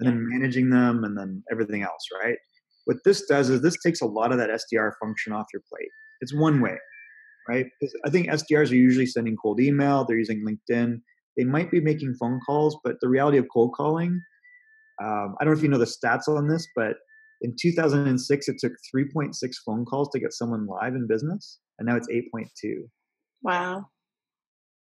And 0.00 0.08
then 0.08 0.28
managing 0.28 0.70
them 0.70 1.04
and 1.04 1.16
then 1.16 1.42
everything 1.50 1.82
else, 1.82 2.06
right? 2.22 2.38
What 2.88 3.04
this 3.04 3.26
does 3.26 3.50
is 3.50 3.60
this 3.60 3.76
takes 3.84 4.00
a 4.00 4.06
lot 4.06 4.32
of 4.32 4.38
that 4.38 4.48
SDR 4.48 4.92
function 4.98 5.34
off 5.34 5.44
your 5.52 5.60
plate. 5.70 5.90
It's 6.22 6.34
one 6.34 6.62
way, 6.62 6.78
right? 7.46 7.66
I 8.06 8.08
think 8.08 8.28
SDRs 8.28 8.70
are 8.70 8.76
usually 8.76 9.04
sending 9.04 9.36
cold 9.36 9.60
email, 9.60 10.06
they're 10.06 10.16
using 10.16 10.42
LinkedIn. 10.42 11.02
They 11.36 11.44
might 11.44 11.70
be 11.70 11.80
making 11.82 12.14
phone 12.14 12.40
calls, 12.46 12.78
but 12.82 12.96
the 13.02 13.08
reality 13.10 13.36
of 13.36 13.44
cold 13.52 13.74
calling, 13.76 14.22
um, 15.02 15.36
I 15.38 15.44
don't 15.44 15.52
know 15.52 15.58
if 15.58 15.62
you 15.62 15.68
know 15.68 15.76
the 15.76 15.84
stats 15.84 16.28
on 16.28 16.48
this, 16.48 16.66
but 16.74 16.96
in 17.42 17.54
2006, 17.60 18.48
it 18.48 18.56
took 18.58 18.72
3.6 18.96 19.34
phone 19.66 19.84
calls 19.84 20.08
to 20.14 20.18
get 20.18 20.32
someone 20.32 20.66
live 20.66 20.94
in 20.94 21.06
business, 21.06 21.58
and 21.78 21.86
now 21.86 21.94
it's 21.94 22.08
8.2. 22.08 22.88
Wow. 23.42 23.84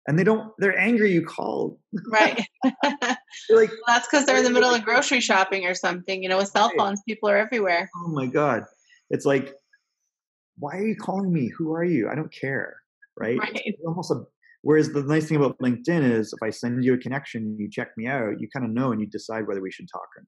And 0.07 0.19
they 0.19 0.23
don't, 0.23 0.51
they're 0.59 0.77
angry 0.77 1.11
you 1.11 1.25
called. 1.25 1.79
Right. 2.11 2.45
They're 2.63 3.17
like, 3.49 3.71
That's 3.87 4.07
because 4.07 4.25
they're 4.25 4.37
in 4.37 4.43
the 4.43 4.51
middle 4.51 4.73
of 4.73 4.83
grocery 4.83 5.19
shopping 5.19 5.65
or 5.65 5.73
something. 5.73 6.21
You 6.21 6.29
know, 6.29 6.37
with 6.37 6.49
cell 6.49 6.71
phones, 6.77 7.01
people 7.07 7.29
are 7.29 7.37
everywhere. 7.37 7.89
oh 7.95 8.09
my 8.09 8.27
God. 8.27 8.63
It's 9.09 9.25
like, 9.25 9.53
why 10.57 10.77
are 10.77 10.85
you 10.85 10.95
calling 10.95 11.33
me? 11.33 11.51
Who 11.57 11.73
are 11.73 11.83
you? 11.83 12.09
I 12.09 12.15
don't 12.15 12.33
care. 12.33 12.75
Right? 13.19 13.37
Right. 13.37 13.61
It's 13.65 13.81
almost 13.85 14.11
a, 14.11 14.23
Whereas 14.65 14.89
the 14.89 15.03
nice 15.03 15.27
thing 15.27 15.37
about 15.37 15.59
LinkedIn 15.59 16.11
is 16.11 16.33
if 16.33 16.41
I 16.41 16.49
send 16.49 16.83
you 16.83 16.95
a 16.95 16.97
connection, 16.97 17.55
you 17.59 17.69
check 17.69 17.89
me 17.97 18.07
out, 18.07 18.39
you 18.39 18.47
kind 18.51 18.65
of 18.65 18.71
know 18.71 18.91
and 18.91 18.99
you 18.99 19.05
decide 19.05 19.47
whether 19.47 19.61
we 19.61 19.71
should 19.71 19.87
talk 19.87 20.07
or 20.17 20.21
not. 20.21 20.27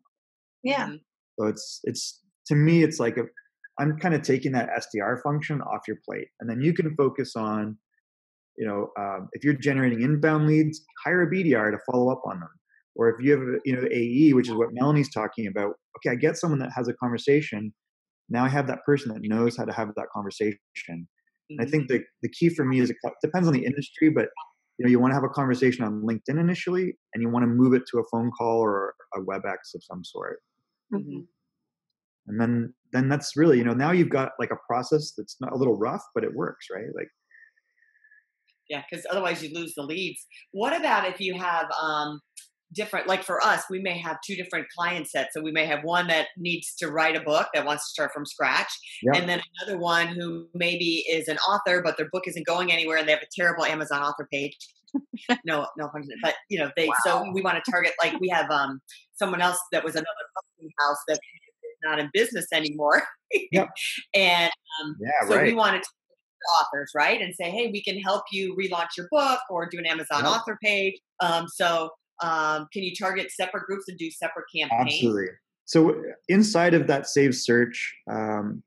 Yeah. 0.64 0.86
Mm-hmm. 0.86 0.96
So 1.40 1.48
it's 1.48 1.80
it's 1.86 2.22
to 2.46 2.56
me 2.56 2.84
it's 2.84 3.00
like 3.00 3.18
a 3.18 3.24
I'm 3.80 3.98
kind 3.98 4.14
of 4.14 4.22
taking 4.22 4.52
that 4.52 4.70
SDR 4.70 5.24
function 5.24 5.62
off 5.62 5.88
your 5.88 5.98
plate, 6.08 6.28
and 6.40 6.48
then 6.48 6.62
you 6.62 6.74
can 6.74 6.96
focus 6.96 7.36
on, 7.36 7.78
you 8.58 8.66
know, 8.66 8.90
um, 9.00 9.30
if 9.34 9.44
you're 9.44 9.54
generating 9.54 10.02
inbound 10.02 10.48
leads, 10.48 10.84
hire 11.04 11.24
a 11.24 11.32
BDR 11.32 11.72
to 11.72 11.78
follow 11.90 12.12
up 12.12 12.22
on 12.26 12.40
them, 12.40 12.50
or 12.96 13.10
if 13.10 13.24
you 13.24 13.32
have 13.32 13.60
you 13.66 13.76
know 13.76 13.88
AE, 13.92 14.34
which 14.34 14.48
is 14.48 14.56
what 14.56 14.70
Melanie's 14.74 15.14
talking 15.14 15.48
about. 15.48 15.74
Okay, 15.98 16.12
I 16.14 16.16
get 16.16 16.38
someone 16.38 16.60
that 16.60 16.72
has 16.76 16.88
a 16.88 16.94
conversation. 16.94 17.74
Now 18.30 18.44
I 18.44 18.50
have 18.50 18.68
that 18.68 18.84
person 18.86 19.14
that 19.14 19.22
knows 19.22 19.56
how 19.58 19.66
to 19.66 19.74
have 19.74 19.90
that 19.96 20.08
conversation 20.14 21.08
I 21.60 21.66
think 21.66 21.86
mm-hmm. 21.86 21.98
the, 21.98 22.04
the 22.24 22.30
key 22.30 22.50
for 22.50 22.66
me 22.66 22.80
is 22.80 22.90
it 22.90 22.98
depends 23.22 23.48
on 23.48 23.54
the 23.54 23.66
industry, 23.66 24.10
but 24.10 24.28
you 24.78 24.86
know 24.86 24.90
you 24.90 25.00
want 25.00 25.12
to 25.12 25.16
have 25.16 25.24
a 25.24 25.30
conversation 25.30 25.84
on 25.84 26.02
LinkedIn 26.02 26.40
initially, 26.40 26.98
and 27.14 27.22
you 27.22 27.30
want 27.30 27.44
to 27.44 27.48
move 27.48 27.74
it 27.74 27.84
to 27.92 28.00
a 28.00 28.04
phone 28.12 28.32
call 28.38 28.60
or 28.60 28.94
a 29.16 29.20
WebEx 29.20 29.74
of 29.76 29.84
some 29.84 30.04
sort. 30.04 30.40
Mm-hmm. 30.94 31.22
And 32.28 32.42
then 32.42 32.74
then 32.92 33.08
that's 33.08 33.38
really 33.38 33.58
you 33.58 33.64
know 33.64 33.74
now 33.74 33.92
you've 33.92 34.10
got 34.10 34.32
like 34.40 34.52
a 34.52 34.58
process 34.68 35.14
that's 35.18 35.38
not 35.40 35.54
a 35.54 35.56
little 35.56 35.78
rough, 35.78 36.04
but 36.14 36.24
it 36.24 36.36
works, 36.36 36.68
right? 36.72 36.88
Like 36.96 37.10
yeah, 38.70 38.84
because 38.90 39.06
otherwise 39.10 39.44
you 39.44 39.54
lose 39.54 39.74
the 39.76 39.84
leads. 39.84 40.26
What 40.52 40.76
about 40.76 41.08
if 41.08 41.20
you 41.20 41.34
have 41.36 41.68
um, 41.82 42.20
different 42.74 43.08
like 43.08 43.24
for 43.24 43.42
us 43.46 43.64
we 43.70 43.80
may 43.80 43.98
have 43.98 44.18
two 44.26 44.36
different 44.36 44.68
client 44.78 45.08
sets 45.08 45.30
so 45.34 45.42
we 45.42 45.52
may 45.52 45.66
have 45.66 45.84
one 45.84 46.08
that 46.08 46.28
needs 46.36 46.76
to 46.76 46.90
write 46.90 47.16
a 47.16 47.22
book 47.22 47.48
that 47.54 47.66
wants 47.66 47.88
to 47.88 47.92
start 47.92 48.12
from 48.12 48.26
scratch 48.26 48.72
and 49.16 49.30
then 49.30 49.42
another 49.62 49.78
one 49.80 50.08
who 50.08 50.48
maybe 50.54 51.06
is 51.10 51.30
an 51.30 51.38
author 51.38 51.82
but 51.82 51.96
their 51.96 52.10
book 52.12 52.24
isn't 52.28 52.46
going 52.46 52.72
anywhere 52.72 52.98
and 52.98 53.08
they 53.08 53.14
have 53.14 53.22
a 53.22 53.28
terrible 53.34 53.64
amazon 53.64 54.02
author 54.02 54.28
page 54.32 54.58
no 55.46 55.66
no 55.78 55.90
but 56.22 56.36
you 56.50 56.60
know 56.60 56.70
they 56.76 56.88
wow. 56.88 56.94
so 57.06 57.32
we 57.34 57.42
want 57.42 57.62
to 57.64 57.72
target 57.72 57.94
like 58.04 58.20
we 58.20 58.28
have 58.28 58.50
um 58.52 58.82
someone 59.16 59.42
else 59.42 59.60
that 59.72 59.84
was 59.84 59.96
another 59.96 60.08
house 60.80 60.98
that 61.08 61.14
is 61.14 61.78
not 61.86 62.00
in 62.00 62.10
business 62.14 62.48
anymore 62.52 63.02
yep. 63.52 63.70
and 64.14 64.52
um, 64.84 64.96
yeah, 65.00 65.30
so 65.30 65.36
right. 65.38 65.48
we 65.48 65.54
wanted 65.54 65.82
to 65.82 65.90
authors 66.60 66.92
right 66.96 67.22
and 67.22 67.34
say 67.36 67.50
hey 67.50 67.70
we 67.72 67.82
can 67.84 67.98
help 68.00 68.24
you 68.32 68.56
relaunch 68.56 68.90
your 68.98 69.08
book 69.12 69.40
or 69.50 69.68
do 69.70 69.78
an 69.78 69.86
amazon 69.86 70.24
yep. 70.24 70.32
author 70.32 70.58
page 70.64 70.96
um, 71.20 71.48
so 71.48 71.90
um, 72.22 72.68
can 72.74 72.84
you 72.84 72.96
target 72.96 73.32
separate 73.32 73.66
groups 73.66 73.86
and 73.88 73.98
do 73.98 74.10
separate 74.10 74.46
campaigns? 74.54 74.94
Absolutely. 74.94 75.28
So 75.66 76.02
inside 76.30 76.74
of 76.74 76.88
that 76.88 77.08
save 77.08 77.36
search, 77.36 77.94
um, 78.10 78.64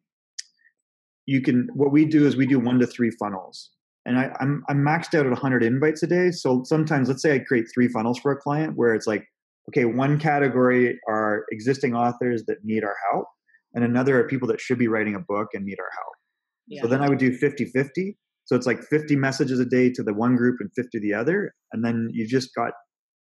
you 1.26 1.40
can. 1.40 1.68
What 1.74 1.92
we 1.92 2.04
do 2.04 2.26
is 2.26 2.36
we 2.36 2.46
do 2.46 2.58
one 2.58 2.78
to 2.78 2.86
three 2.86 3.10
funnels, 3.10 3.70
and 4.04 4.18
I, 4.18 4.30
I'm 4.40 4.64
I'm 4.68 4.78
maxed 4.78 5.18
out 5.18 5.26
at 5.26 5.32
100 5.32 5.62
invites 5.62 6.02
a 6.02 6.06
day. 6.06 6.30
So 6.30 6.62
sometimes, 6.64 7.08
let's 7.08 7.22
say 7.22 7.34
I 7.34 7.38
create 7.38 7.66
three 7.72 7.88
funnels 7.88 8.18
for 8.18 8.32
a 8.32 8.36
client, 8.36 8.76
where 8.76 8.94
it's 8.94 9.06
like, 9.06 9.26
okay, 9.68 9.84
one 9.86 10.18
category 10.18 10.98
are 11.08 11.44
existing 11.50 11.94
authors 11.94 12.44
that 12.46 12.58
need 12.64 12.84
our 12.84 12.96
help, 13.10 13.26
and 13.74 13.84
another 13.84 14.20
are 14.20 14.28
people 14.28 14.48
that 14.48 14.60
should 14.60 14.78
be 14.78 14.88
writing 14.88 15.14
a 15.14 15.20
book 15.20 15.48
and 15.54 15.64
need 15.64 15.78
our 15.80 15.90
help. 15.96 16.14
Yeah. 16.70 16.82
So 16.82 16.88
then 16.88 17.02
I 17.02 17.08
would 17.08 17.18
do 17.18 17.32
50 17.32 17.66
50. 17.66 18.16
So 18.46 18.56
it's 18.56 18.66
like 18.66 18.82
50 18.82 19.16
messages 19.16 19.60
a 19.60 19.64
day 19.64 19.90
to 19.90 20.02
the 20.02 20.14
one 20.14 20.36
group 20.36 20.56
and 20.60 20.70
50 20.74 20.98
the 21.00 21.14
other. 21.14 21.54
And 21.72 21.84
then 21.84 22.08
you 22.12 22.26
just 22.26 22.54
got 22.54 22.72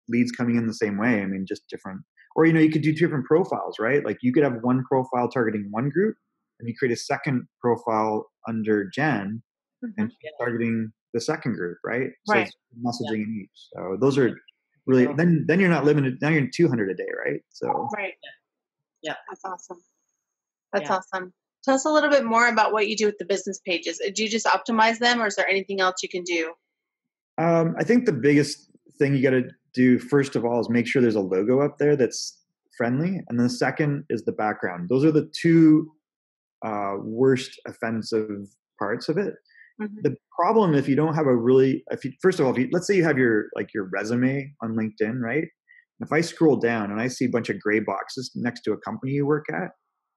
leads 0.08 0.32
coming 0.32 0.56
in 0.56 0.68
the 0.68 0.74
same 0.74 0.98
way. 0.98 1.22
I 1.22 1.25
mean, 1.25 1.46
just 1.48 1.63
different. 1.70 2.01
Or 2.36 2.46
you 2.46 2.53
know, 2.53 2.60
you 2.60 2.72
could 2.72 2.84
do 2.84 2.94
different 2.94 3.25
profiles, 3.25 3.77
right? 3.79 4.06
Like 4.06 4.20
you 4.22 4.32
could 4.32 4.44
have 4.44 4.58
one 4.62 4.84
profile 4.89 5.29
targeting 5.29 5.68
one 5.72 5.89
group, 5.89 6.15
and 6.60 6.70
you 6.70 6.75
create 6.77 6.94
a 6.94 7.00
second 7.00 7.48
profile 7.62 8.27
under 8.48 8.89
Jen, 8.94 9.41
mm-hmm. 9.84 10.01
and 10.01 10.12
targeting 10.39 10.91
the 11.13 11.22
second 11.22 11.56
group, 11.56 11.77
right? 11.84 12.12
So 12.25 12.36
right. 12.36 12.51
messaging 12.86 13.18
yeah. 13.18 13.24
in 13.24 13.39
each. 13.44 13.68
So 13.74 13.98
those 14.00 14.18
are 14.18 14.39
really 14.86 15.08
then 15.18 15.46
then 15.48 15.60
you're 15.60 15.70
not 15.70 15.86
limited. 15.86 16.18
Now 16.22 16.29
you're 16.29 16.39
in 16.39 16.51
200 16.53 16.91
a 16.91 16.94
day, 16.94 17.10
right? 17.25 17.41
So 17.50 17.89
right. 17.96 18.13
Yeah, 19.01 19.15
that's 19.29 19.44
awesome. 19.46 19.82
That's 20.72 20.89
yeah. 20.89 20.98
awesome. 20.98 21.34
Tell 21.63 21.75
us 21.75 21.86
a 21.86 21.89
little 21.89 22.10
bit 22.10 22.25
more 22.25 22.48
about 22.48 22.72
what 22.72 22.88
you 22.88 22.96
do 22.96 23.06
with 23.06 23.18
the 23.18 23.25
business 23.25 23.60
pages. 23.66 24.01
Do 24.13 24.24
you 24.24 24.30
just 24.30 24.46
optimize 24.46 25.00
them, 25.00 25.22
or 25.22 25.28
is 25.28 25.36
there 25.36 25.48
anything 25.48 25.82
else 25.82 26.02
you 26.02 26.10
can 26.10 26.24
do? 26.24 26.54
Um, 27.38 27.76
I 27.78 27.84
think 27.84 28.06
the 28.06 28.13
biggest 28.13 28.69
thing 28.98 29.15
you 29.15 29.24
got 29.24 29.32
to 29.32 29.43
do 29.74 30.00
first 30.00 30.36
of 30.36 30.45
all 30.45 30.60
is 30.60 30.69
make 30.69 30.88
sure 30.88 31.02
there's 31.02 31.15
a 31.15 31.22
logo 31.22 31.62
up 31.62 31.78
there 31.78 31.95
that's 31.95 32.38
friendly, 32.78 33.22
and 33.28 33.38
then 33.38 33.48
the 33.48 33.50
second 33.50 34.06
is 34.10 34.24
the 34.24 34.32
background. 34.32 34.89
Those 34.89 35.04
are 35.04 35.12
the 35.12 35.30
two 35.39 35.91
uh, 36.65 36.95
worst 37.02 37.60
offensive 37.67 38.48
parts 38.78 39.10
of 39.10 39.17
it. 39.17 39.34
Mm-hmm. 39.82 39.95
The 40.04 40.15
problem 40.38 40.76
if 40.76 40.88
you 40.89 40.95
don't 40.95 41.13
have 41.13 41.28
a 41.28 41.36
really, 41.36 41.84
if 41.91 42.04
you 42.04 42.12
first 42.22 42.39
of 42.39 42.45
all, 42.45 42.52
if 42.52 42.58
you, 42.58 42.69
let's 42.72 42.88
say 42.88 42.95
you 42.95 43.04
have 43.04 43.17
your 43.17 43.45
like 43.56 43.74
your 43.74 43.89
resume 43.91 44.54
on 44.62 44.76
LinkedIn, 44.76 45.19
right? 45.22 45.45
If 46.02 46.12
I 46.13 46.22
scroll 46.22 46.56
down 46.56 46.91
and 46.91 47.02
I 47.02 47.08
see 47.08 47.26
a 47.26 47.30
bunch 47.30 47.50
of 47.50 47.60
gray 47.60 47.80
boxes 47.80 48.32
next 48.36 48.62
to 48.62 48.72
a 48.72 48.78
company 48.78 49.12
you 49.12 49.26
work 49.26 49.45
at, 49.50 49.72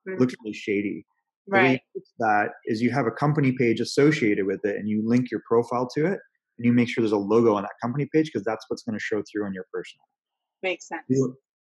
mm-hmm. 0.09 0.19
looks 0.19 0.35
really 0.43 0.55
shady. 0.55 1.05
Right. 1.49 1.81
That 2.19 2.51
is, 2.67 2.81
you 2.81 2.91
have 2.91 3.07
a 3.07 3.11
company 3.11 3.53
page 3.59 3.81
associated 3.81 4.47
with 4.47 4.61
it, 4.65 4.77
and 4.77 4.89
you 4.89 5.03
link 5.05 5.31
your 5.31 5.43
profile 5.49 5.89
to 5.97 6.07
it, 6.07 6.19
and 6.59 6.65
you 6.65 6.73
make 6.73 6.89
sure 6.89 7.03
there's 7.03 7.13
a 7.13 7.17
logo 7.17 7.55
on 7.55 7.63
that 7.63 7.73
company 7.83 8.09
page 8.13 8.27
because 8.27 8.45
that's 8.45 8.65
what's 8.69 8.83
going 8.83 8.97
to 8.97 9.03
show 9.03 9.23
through 9.31 9.47
on 9.47 9.53
your 9.53 9.67
personal. 9.73 10.05
Makes 10.63 10.89
sense. 10.89 11.03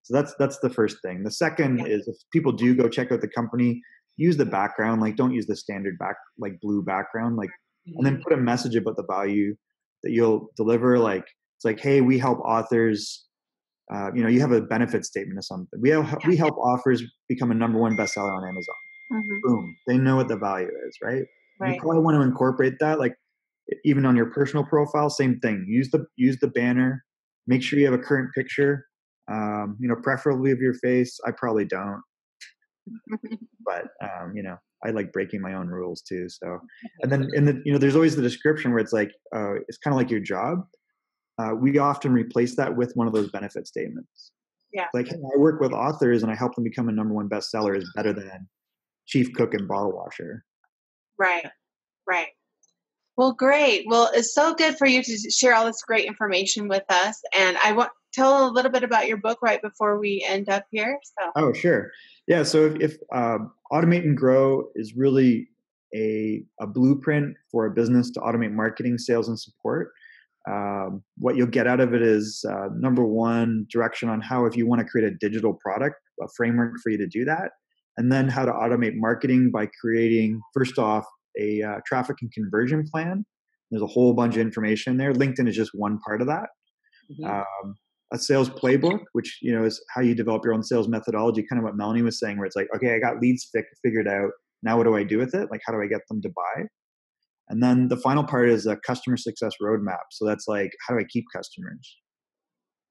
So 0.03 0.15
that's 0.15 0.35
that's 0.39 0.59
the 0.61 0.71
first 0.71 0.99
thing. 1.03 1.23
The 1.23 1.31
second 1.31 1.79
yeah. 1.79 1.87
is 1.87 2.09
if 2.09 2.17
people 2.33 2.53
do 2.53 2.75
go 2.75 2.89
check 2.89 3.13
out 3.13 3.21
the 3.21 3.29
company, 3.29 3.81
use 4.17 4.37
the 4.37 4.47
background. 4.47 5.01
Like 5.01 5.17
don't 5.17 5.35
use 5.35 5.47
the 5.47 5.55
standard 5.55 5.99
back 5.99 6.17
like 6.39 6.59
blue 6.61 6.83
background. 6.83 7.37
Like 7.37 7.51
mm-hmm. 7.51 7.99
and 7.99 8.07
then 8.07 8.15
mm-hmm. 8.15 8.23
put 8.23 8.33
a 8.33 8.39
message 8.39 8.75
about 8.75 8.97
the 8.97 9.05
value 9.09 9.55
that 10.03 10.13
you'll 10.13 10.49
deliver. 10.57 10.99
Like 10.99 11.25
it's 11.57 11.65
like, 11.65 11.79
hey, 11.79 12.01
we 12.01 12.19
help 12.19 12.39
authors. 12.41 13.27
Uh, 13.93 14.11
you 14.15 14.23
know, 14.23 14.29
you 14.29 14.41
have 14.41 14.53
a 14.53 14.61
benefit 14.61 15.05
statement 15.05 15.39
or 15.39 15.43
something. 15.43 15.81
We 15.81 15.91
help 15.91 16.07
yeah. 16.07 16.29
we 16.29 16.37
help 16.37 16.57
authors 16.57 17.03
become 17.29 17.51
a 17.51 17.55
number 17.55 17.79
one 17.79 17.97
bestseller 17.97 18.35
on 18.35 18.45
Amazon. 18.47 18.75
Mm-hmm. 19.13 19.39
Boom, 19.43 19.77
they 19.87 19.97
know 19.99 20.17
what 20.17 20.29
the 20.29 20.37
value 20.37 20.69
is, 20.87 20.99
right? 21.03 21.25
right? 21.61 21.75
You 21.75 21.81
probably 21.81 22.01
want 22.01 22.17
to 22.17 22.23
incorporate 22.23 22.75
that. 22.81 22.99
Like 22.99 23.15
even 23.85 24.07
on 24.07 24.17
your 24.17 24.27
personal 24.27 24.65
profile 24.65 25.11
same 25.11 25.39
thing 25.41 25.65
use 25.69 25.91
the 25.91 26.07
use 26.17 26.39
the 26.41 26.49
banner 26.49 27.05
make 27.47 27.63
sure 27.63 27.79
you 27.79 27.85
have 27.85 27.95
a 27.95 28.03
current 28.03 28.31
picture 28.35 28.87
um, 29.31 29.77
you 29.79 29.89
know 29.89 29.97
preferably 30.03 30.51
of 30.51 30.61
your 30.61 30.75
face 30.75 31.19
i 31.27 31.31
probably 31.31 31.65
don't 31.65 32.03
but 33.65 33.89
um, 34.03 34.33
you 34.35 34.43
know 34.43 34.57
i 34.85 34.91
like 34.91 35.13
breaking 35.13 35.41
my 35.41 35.55
own 35.55 35.69
rules 35.69 36.03
too 36.03 36.29
so 36.29 36.59
and 37.03 37.13
then 37.13 37.29
in 37.35 37.45
the 37.45 37.61
you 37.65 37.73
know 37.73 37.79
there's 37.79 37.97
always 37.97 38.17
the 38.17 38.23
description 38.23 38.71
where 38.71 38.81
it's 38.81 38.93
like 38.93 39.11
uh, 39.35 39.55
it's 39.69 39.79
kind 39.79 39.93
of 39.93 39.99
like 39.99 40.11
your 40.11 40.21
job 40.21 40.65
uh, 41.39 41.55
we 41.55 41.79
often 41.79 42.13
replace 42.13 42.57
that 42.57 42.75
with 42.75 42.93
one 42.95 43.07
of 43.07 43.13
those 43.13 43.31
benefit 43.31 43.67
statements 43.67 44.33
yeah 44.73 44.87
like 44.95 45.09
hey, 45.09 45.17
i 45.35 45.39
work 45.39 45.61
with 45.61 45.73
authors 45.73 46.23
and 46.23 46.33
i 46.33 46.35
help 46.35 46.55
them 46.55 46.65
become 46.65 46.89
a 46.89 46.93
number 46.93 47.13
one 47.13 47.29
bestseller 47.29 47.77
is 47.77 47.91
better 47.95 48.13
than 48.13 48.49
chief 49.09 49.33
cook 49.33 49.55
and 49.55 49.67
bottle 49.67 49.93
washer 49.93 50.45
right 51.19 51.47
right 52.09 52.29
well, 53.19 53.33
great. 53.33 53.85
Well, 53.89 54.09
it's 54.15 54.33
so 54.33 54.55
good 54.55 54.79
for 54.79 54.87
you 54.87 55.03
to 55.03 55.31
share 55.31 55.53
all 55.53 55.67
this 55.67 55.83
great 55.83 56.07
information 56.07 56.69
with 56.69 56.85
us. 56.89 57.21
And 57.37 57.59
I 57.65 57.73
want 57.73 57.91
to 57.91 58.21
tell 58.21 58.49
a 58.49 58.53
little 58.53 58.71
bit 58.71 58.85
about 58.85 59.09
your 59.09 59.17
book 59.17 59.39
right 59.43 59.61
before 59.61 59.99
we 59.99 60.25
end 60.27 60.49
up 60.49 60.67
here. 60.71 60.97
So. 61.19 61.33
Oh, 61.35 61.53
sure. 61.53 61.91
Yeah. 62.29 62.45
So 62.45 62.67
if, 62.67 62.81
if 62.81 62.97
um, 63.13 63.51
automate 63.73 64.05
and 64.05 64.17
grow 64.17 64.69
is 64.77 64.95
really 64.95 65.49
a, 65.97 66.45
a 66.61 66.67
blueprint 66.69 67.37
for 67.51 67.67
a 67.67 67.73
business 67.73 68.09
to 68.13 68.21
automate 68.21 68.53
marketing, 68.53 68.99
sales, 68.99 69.27
and 69.27 69.39
support. 69.39 69.91
Um, 70.49 71.03
what 71.17 71.35
you'll 71.35 71.49
get 71.49 71.67
out 71.67 71.81
of 71.81 71.95
it 71.95 72.03
is 72.03 72.45
uh, 72.49 72.69
number 72.73 73.05
one 73.05 73.67
direction 73.69 74.09
on 74.09 74.21
how 74.21 74.47
if 74.47 74.57
you 74.57 74.69
want 74.69 74.79
to 74.79 74.85
create 74.85 75.13
a 75.13 75.17
digital 75.17 75.53
product 75.53 75.97
a 76.23 76.29
framework 76.37 76.81
for 76.83 76.91
you 76.91 76.99
to 76.99 77.07
do 77.07 77.25
that 77.25 77.51
and 77.99 78.13
then 78.13 78.29
how 78.29 78.45
to 78.45 78.53
automate 78.53 78.95
marketing 78.95 79.51
by 79.53 79.69
creating 79.81 80.41
first 80.55 80.79
off 80.79 81.05
a 81.39 81.61
uh, 81.63 81.81
traffic 81.85 82.17
and 82.23 82.33
conversion 82.33 82.85
plan. 82.91 83.27
There's 83.71 83.83
a 83.83 83.87
whole 83.87 84.15
bunch 84.15 84.37
of 84.37 84.41
information 84.41 84.97
there. 84.97 85.13
LinkedIn 85.13 85.49
is 85.49 85.57
just 85.57 85.73
one 85.75 85.99
part 86.07 86.23
of 86.23 86.29
that. 86.29 86.49
Mm-hmm. 87.13 87.25
Um, 87.25 87.75
a 88.13 88.19
sales 88.19 88.49
playbook, 88.49 89.01
which 89.13 89.39
you 89.43 89.53
know 89.53 89.65
is 89.65 89.85
how 89.95 90.01
you 90.01 90.15
develop 90.15 90.45
your 90.45 90.55
own 90.55 90.63
sales 90.63 90.89
methodology. 90.89 91.45
Kind 91.47 91.59
of 91.59 91.65
what 91.65 91.77
Melanie 91.77 92.01
was 92.03 92.19
saying, 92.19 92.39
where 92.39 92.47
it's 92.47 92.57
like, 92.57 92.69
okay, 92.75 92.95
I 92.95 93.01
got 93.01 93.21
leads 93.21 93.51
fi- 93.53 93.63
figured 93.85 94.09
out. 94.09 94.31
Now, 94.63 94.79
what 94.79 94.85
do 94.85 94.97
I 94.97 95.03
do 95.03 95.19
with 95.19 95.35
it? 95.35 95.51
Like, 95.51 95.61
how 95.67 95.73
do 95.73 95.83
I 95.83 95.87
get 95.87 96.01
them 96.09 96.23
to 96.23 96.31
buy? 96.31 96.65
And 97.49 97.63
then 97.63 97.89
the 97.89 97.97
final 97.97 98.25
part 98.25 98.49
is 98.49 98.67
a 98.67 98.77
customer 98.77 99.17
success 99.17 99.53
roadmap. 99.61 100.07
So 100.13 100.25
that's 100.25 100.47
like, 100.49 100.71
how 100.87 100.95
do 100.95 101.01
I 101.01 101.05
keep 101.05 101.25
customers? 101.35 101.97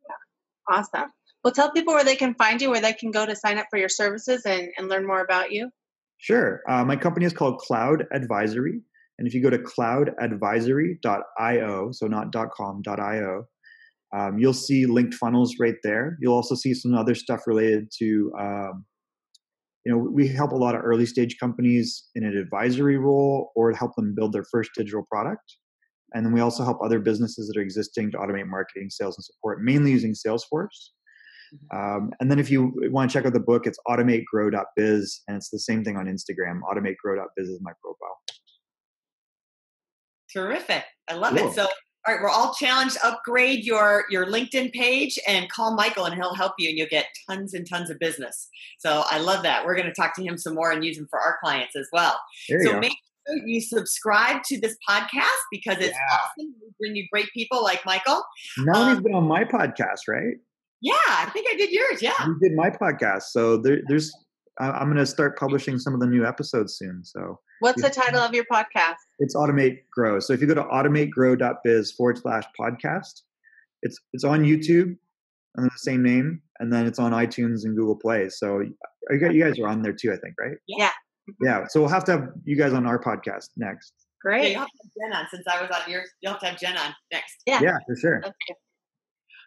Yeah. 0.07 0.77
Awesome. 0.77 1.11
Well, 1.43 1.53
tell 1.53 1.71
people 1.71 1.93
where 1.93 2.03
they 2.03 2.15
can 2.15 2.35
find 2.35 2.61
you, 2.61 2.69
where 2.69 2.81
they 2.81 2.93
can 2.93 3.11
go 3.11 3.25
to 3.25 3.35
sign 3.35 3.57
up 3.57 3.67
for 3.69 3.77
your 3.77 3.89
services 3.89 4.43
and, 4.45 4.69
and 4.77 4.89
learn 4.89 5.07
more 5.07 5.21
about 5.21 5.51
you. 5.51 5.69
Sure. 6.17 6.61
Uh, 6.67 6.83
my 6.83 6.95
company 6.95 7.25
is 7.25 7.33
called 7.33 7.59
Cloud 7.59 8.05
Advisory. 8.11 8.81
And 9.19 9.27
if 9.27 9.33
you 9.33 9.41
go 9.41 9.49
to 9.49 9.57
cloudadvisory.io, 9.57 11.91
so 11.91 12.07
not 12.07 12.31
.com, 12.51 12.81
.io, 12.87 13.47
um, 14.15 14.37
you'll 14.37 14.53
see 14.53 14.85
linked 14.85 15.15
funnels 15.15 15.55
right 15.59 15.75
there. 15.83 16.17
You'll 16.21 16.35
also 16.35 16.55
see 16.55 16.73
some 16.73 16.93
other 16.93 17.15
stuff 17.15 17.41
related 17.47 17.89
to, 17.99 18.31
um, 18.39 18.85
you 19.85 19.91
know, 19.91 19.97
we 19.97 20.27
help 20.27 20.51
a 20.51 20.55
lot 20.55 20.75
of 20.75 20.81
early 20.83 21.05
stage 21.05 21.37
companies 21.39 22.09
in 22.15 22.23
an 22.23 22.37
advisory 22.37 22.97
role 22.97 23.51
or 23.55 23.71
help 23.73 23.95
them 23.95 24.13
build 24.15 24.33
their 24.33 24.45
first 24.51 24.71
digital 24.75 25.03
product. 25.09 25.57
and 26.13 26.25
then 26.25 26.31
we 26.31 26.39
also 26.39 26.63
help 26.63 26.77
other 26.81 26.99
businesses 26.99 27.47
that 27.47 27.57
are 27.57 27.61
existing 27.61 28.11
to 28.11 28.17
automate 28.17 28.47
marketing, 28.47 28.89
sales, 28.89 29.17
and 29.17 29.25
support, 29.25 29.61
mainly 29.61 29.91
using 29.91 30.13
Salesforce. 30.13 30.91
Mm-hmm. 31.53 31.77
Um, 31.77 32.11
and 32.19 32.29
then 32.29 32.39
if 32.39 32.49
you 32.49 32.73
want 32.91 33.09
to 33.09 33.13
check 33.17 33.25
out 33.25 33.33
the 33.33 33.39
book, 33.39 33.67
it's 33.67 33.79
automategrow.biz, 33.87 35.21
and 35.27 35.37
it's 35.37 35.49
the 35.49 35.59
same 35.59 35.83
thing 35.83 35.97
on 35.97 36.05
Instagram. 36.05 36.59
Automategrow.biz 36.61 37.49
is 37.49 37.59
my 37.61 37.71
profile. 37.81 38.17
Terrific. 40.33 40.83
I 41.07 41.13
love 41.13 41.35
cool. 41.35 41.49
it. 41.49 41.55
So 41.55 41.67
all 42.07 42.13
right, 42.13 42.23
we're 42.23 42.29
all 42.29 42.53
challenged. 42.53 42.97
Upgrade 43.03 43.65
your 43.65 44.05
your 44.09 44.25
LinkedIn 44.25 44.71
page 44.71 45.19
and 45.27 45.49
call 45.49 45.75
Michael, 45.75 46.05
and 46.05 46.15
he'll 46.15 46.35
help 46.35 46.53
you, 46.57 46.69
and 46.69 46.77
you'll 46.77 46.87
get 46.87 47.07
tons 47.29 47.53
and 47.53 47.67
tons 47.69 47.89
of 47.89 47.99
business. 47.99 48.47
So 48.79 49.03
I 49.11 49.19
love 49.19 49.43
that. 49.43 49.65
We're 49.65 49.75
going 49.75 49.87
to 49.87 49.93
talk 49.93 50.15
to 50.15 50.23
him 50.23 50.37
some 50.37 50.55
more 50.55 50.71
and 50.71 50.85
use 50.85 50.97
him 50.97 51.07
for 51.09 51.19
our 51.19 51.37
clients 51.43 51.75
as 51.75 51.87
well. 51.91 52.17
There 52.47 52.63
so 52.63 52.71
you 52.71 52.79
make 52.79 52.91
sure 52.91 53.37
you 53.45 53.59
subscribe 53.59 54.41
to 54.43 54.59
this 54.59 54.77
podcast 54.89 55.25
because 55.51 55.77
it's 55.79 55.89
yeah. 55.89 56.15
awesome. 56.15 56.53
We 56.61 56.69
bring 56.79 56.95
you 56.95 57.07
great 57.11 57.27
people 57.33 57.61
like 57.61 57.85
Michael. 57.85 58.23
Melanie's 58.59 58.97
um, 58.97 59.03
been 59.03 59.13
on 59.13 59.27
my 59.27 59.43
podcast, 59.43 60.07
right? 60.07 60.35
Yeah, 60.81 60.93
I 61.07 61.29
think 61.33 61.47
I 61.51 61.55
did 61.55 61.71
yours. 61.71 62.01
Yeah, 62.01 62.13
you 62.25 62.37
did 62.41 62.53
my 62.55 62.69
podcast. 62.69 63.23
So 63.23 63.57
there, 63.57 63.81
there's 63.87 64.13
I'm 64.59 64.87
going 64.87 64.97
to 64.97 65.05
start 65.05 65.37
publishing 65.37 65.77
some 65.77 65.93
of 65.93 65.99
the 65.99 66.07
new 66.07 66.25
episodes 66.25 66.77
soon. 66.77 67.03
So, 67.03 67.39
what's 67.59 67.81
the 67.81 67.89
title 67.89 68.21
of 68.21 68.33
your 68.33 68.45
podcast? 68.51 68.95
It's 69.19 69.35
Automate 69.35 69.81
Grow. 69.91 70.19
So, 70.19 70.33
if 70.33 70.41
you 70.41 70.47
go 70.47 70.55
to 70.55 70.63
automategrow.biz 70.63 71.91
forward 71.91 72.17
slash 72.17 72.43
podcast, 72.59 73.21
it's 73.83 73.99
it's 74.13 74.23
on 74.23 74.43
YouTube 74.43 74.97
under 75.57 75.69
the 75.69 75.77
same 75.77 76.01
name, 76.01 76.41
and 76.59 76.73
then 76.73 76.87
it's 76.87 76.99
on 76.99 77.11
iTunes 77.11 77.65
and 77.65 77.75
Google 77.75 77.95
Play. 77.95 78.29
So, 78.29 78.61
you 79.11 79.43
guys 79.43 79.59
are 79.59 79.67
on 79.67 79.81
there 79.81 79.93
too, 79.93 80.11
I 80.11 80.17
think, 80.17 80.35
right? 80.39 80.57
Yeah. 80.67 80.91
Yeah. 81.41 81.65
So 81.67 81.81
we'll 81.81 81.89
have 81.89 82.05
to 82.05 82.11
have 82.13 82.29
you 82.45 82.55
guys 82.55 82.73
on 82.73 82.85
our 82.85 83.01
podcast 83.01 83.49
next. 83.57 83.93
Great. 84.21 84.43
Yeah, 84.43 84.49
you'll 84.49 84.59
have 84.59 84.67
to 84.67 84.77
have 84.83 85.11
Jen 85.11 85.17
on 85.17 85.27
since 85.29 85.47
I 85.47 85.61
was 85.61 85.71
on 85.71 85.91
yours. 85.91 86.09
You'll 86.21 86.33
have 86.33 86.41
to 86.41 86.47
have 86.47 86.59
Jen 86.59 86.77
on 86.77 86.95
next. 87.11 87.43
Yeah. 87.45 87.59
Yeah, 87.61 87.77
for 87.85 87.95
sure. 87.95 88.17
Okay. 88.19 88.55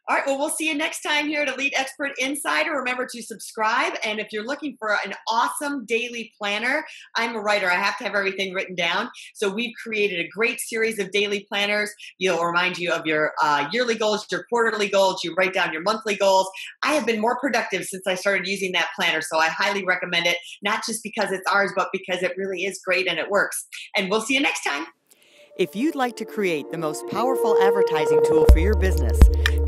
All 0.08 0.16
right. 0.16 0.26
Well, 0.26 0.38
we'll 0.38 0.50
see 0.50 0.66
you 0.66 0.74
next 0.74 1.02
time 1.02 1.28
here 1.28 1.42
at 1.42 1.48
Elite 1.48 1.74
Expert 1.76 2.12
Insider. 2.18 2.72
Remember 2.72 3.06
to 3.06 3.22
subscribe. 3.22 3.92
And 4.04 4.18
if 4.18 4.32
you're 4.32 4.44
looking 4.44 4.76
for 4.78 4.96
an 5.04 5.14
awesome 5.28 5.84
daily 5.86 6.32
planner, 6.36 6.84
I'm 7.16 7.36
a 7.36 7.40
writer. 7.40 7.70
I 7.70 7.74
have 7.74 7.96
to 7.98 8.04
have 8.04 8.14
everything 8.14 8.52
written 8.52 8.74
down. 8.74 9.10
So 9.34 9.48
we've 9.48 9.74
created 9.82 10.18
a 10.18 10.28
great 10.28 10.58
series 10.60 10.98
of 10.98 11.10
daily 11.12 11.46
planners. 11.48 11.92
You'll 12.18 12.42
remind 12.42 12.78
you 12.78 12.92
of 12.92 13.06
your 13.06 13.32
uh, 13.42 13.68
yearly 13.72 13.94
goals, 13.94 14.26
your 14.32 14.44
quarterly 14.48 14.88
goals. 14.88 15.22
You 15.22 15.34
write 15.38 15.52
down 15.52 15.72
your 15.72 15.82
monthly 15.82 16.16
goals. 16.16 16.50
I 16.82 16.94
have 16.94 17.06
been 17.06 17.20
more 17.20 17.38
productive 17.38 17.84
since 17.84 18.06
I 18.06 18.14
started 18.14 18.48
using 18.48 18.72
that 18.72 18.88
planner. 18.96 19.20
So 19.20 19.38
I 19.38 19.48
highly 19.48 19.84
recommend 19.84 20.26
it, 20.26 20.38
not 20.62 20.84
just 20.84 21.02
because 21.04 21.30
it's 21.30 21.48
ours, 21.50 21.72
but 21.76 21.88
because 21.92 22.22
it 22.22 22.32
really 22.36 22.64
is 22.64 22.80
great 22.84 23.06
and 23.06 23.18
it 23.18 23.30
works. 23.30 23.66
And 23.96 24.10
we'll 24.10 24.22
see 24.22 24.34
you 24.34 24.40
next 24.40 24.64
time. 24.64 24.86
If 25.56 25.76
you'd 25.76 25.94
like 25.94 26.16
to 26.16 26.24
create 26.24 26.70
the 26.70 26.78
most 26.78 27.06
powerful 27.08 27.60
advertising 27.62 28.22
tool 28.24 28.46
for 28.46 28.60
your 28.60 28.76
business, 28.76 29.20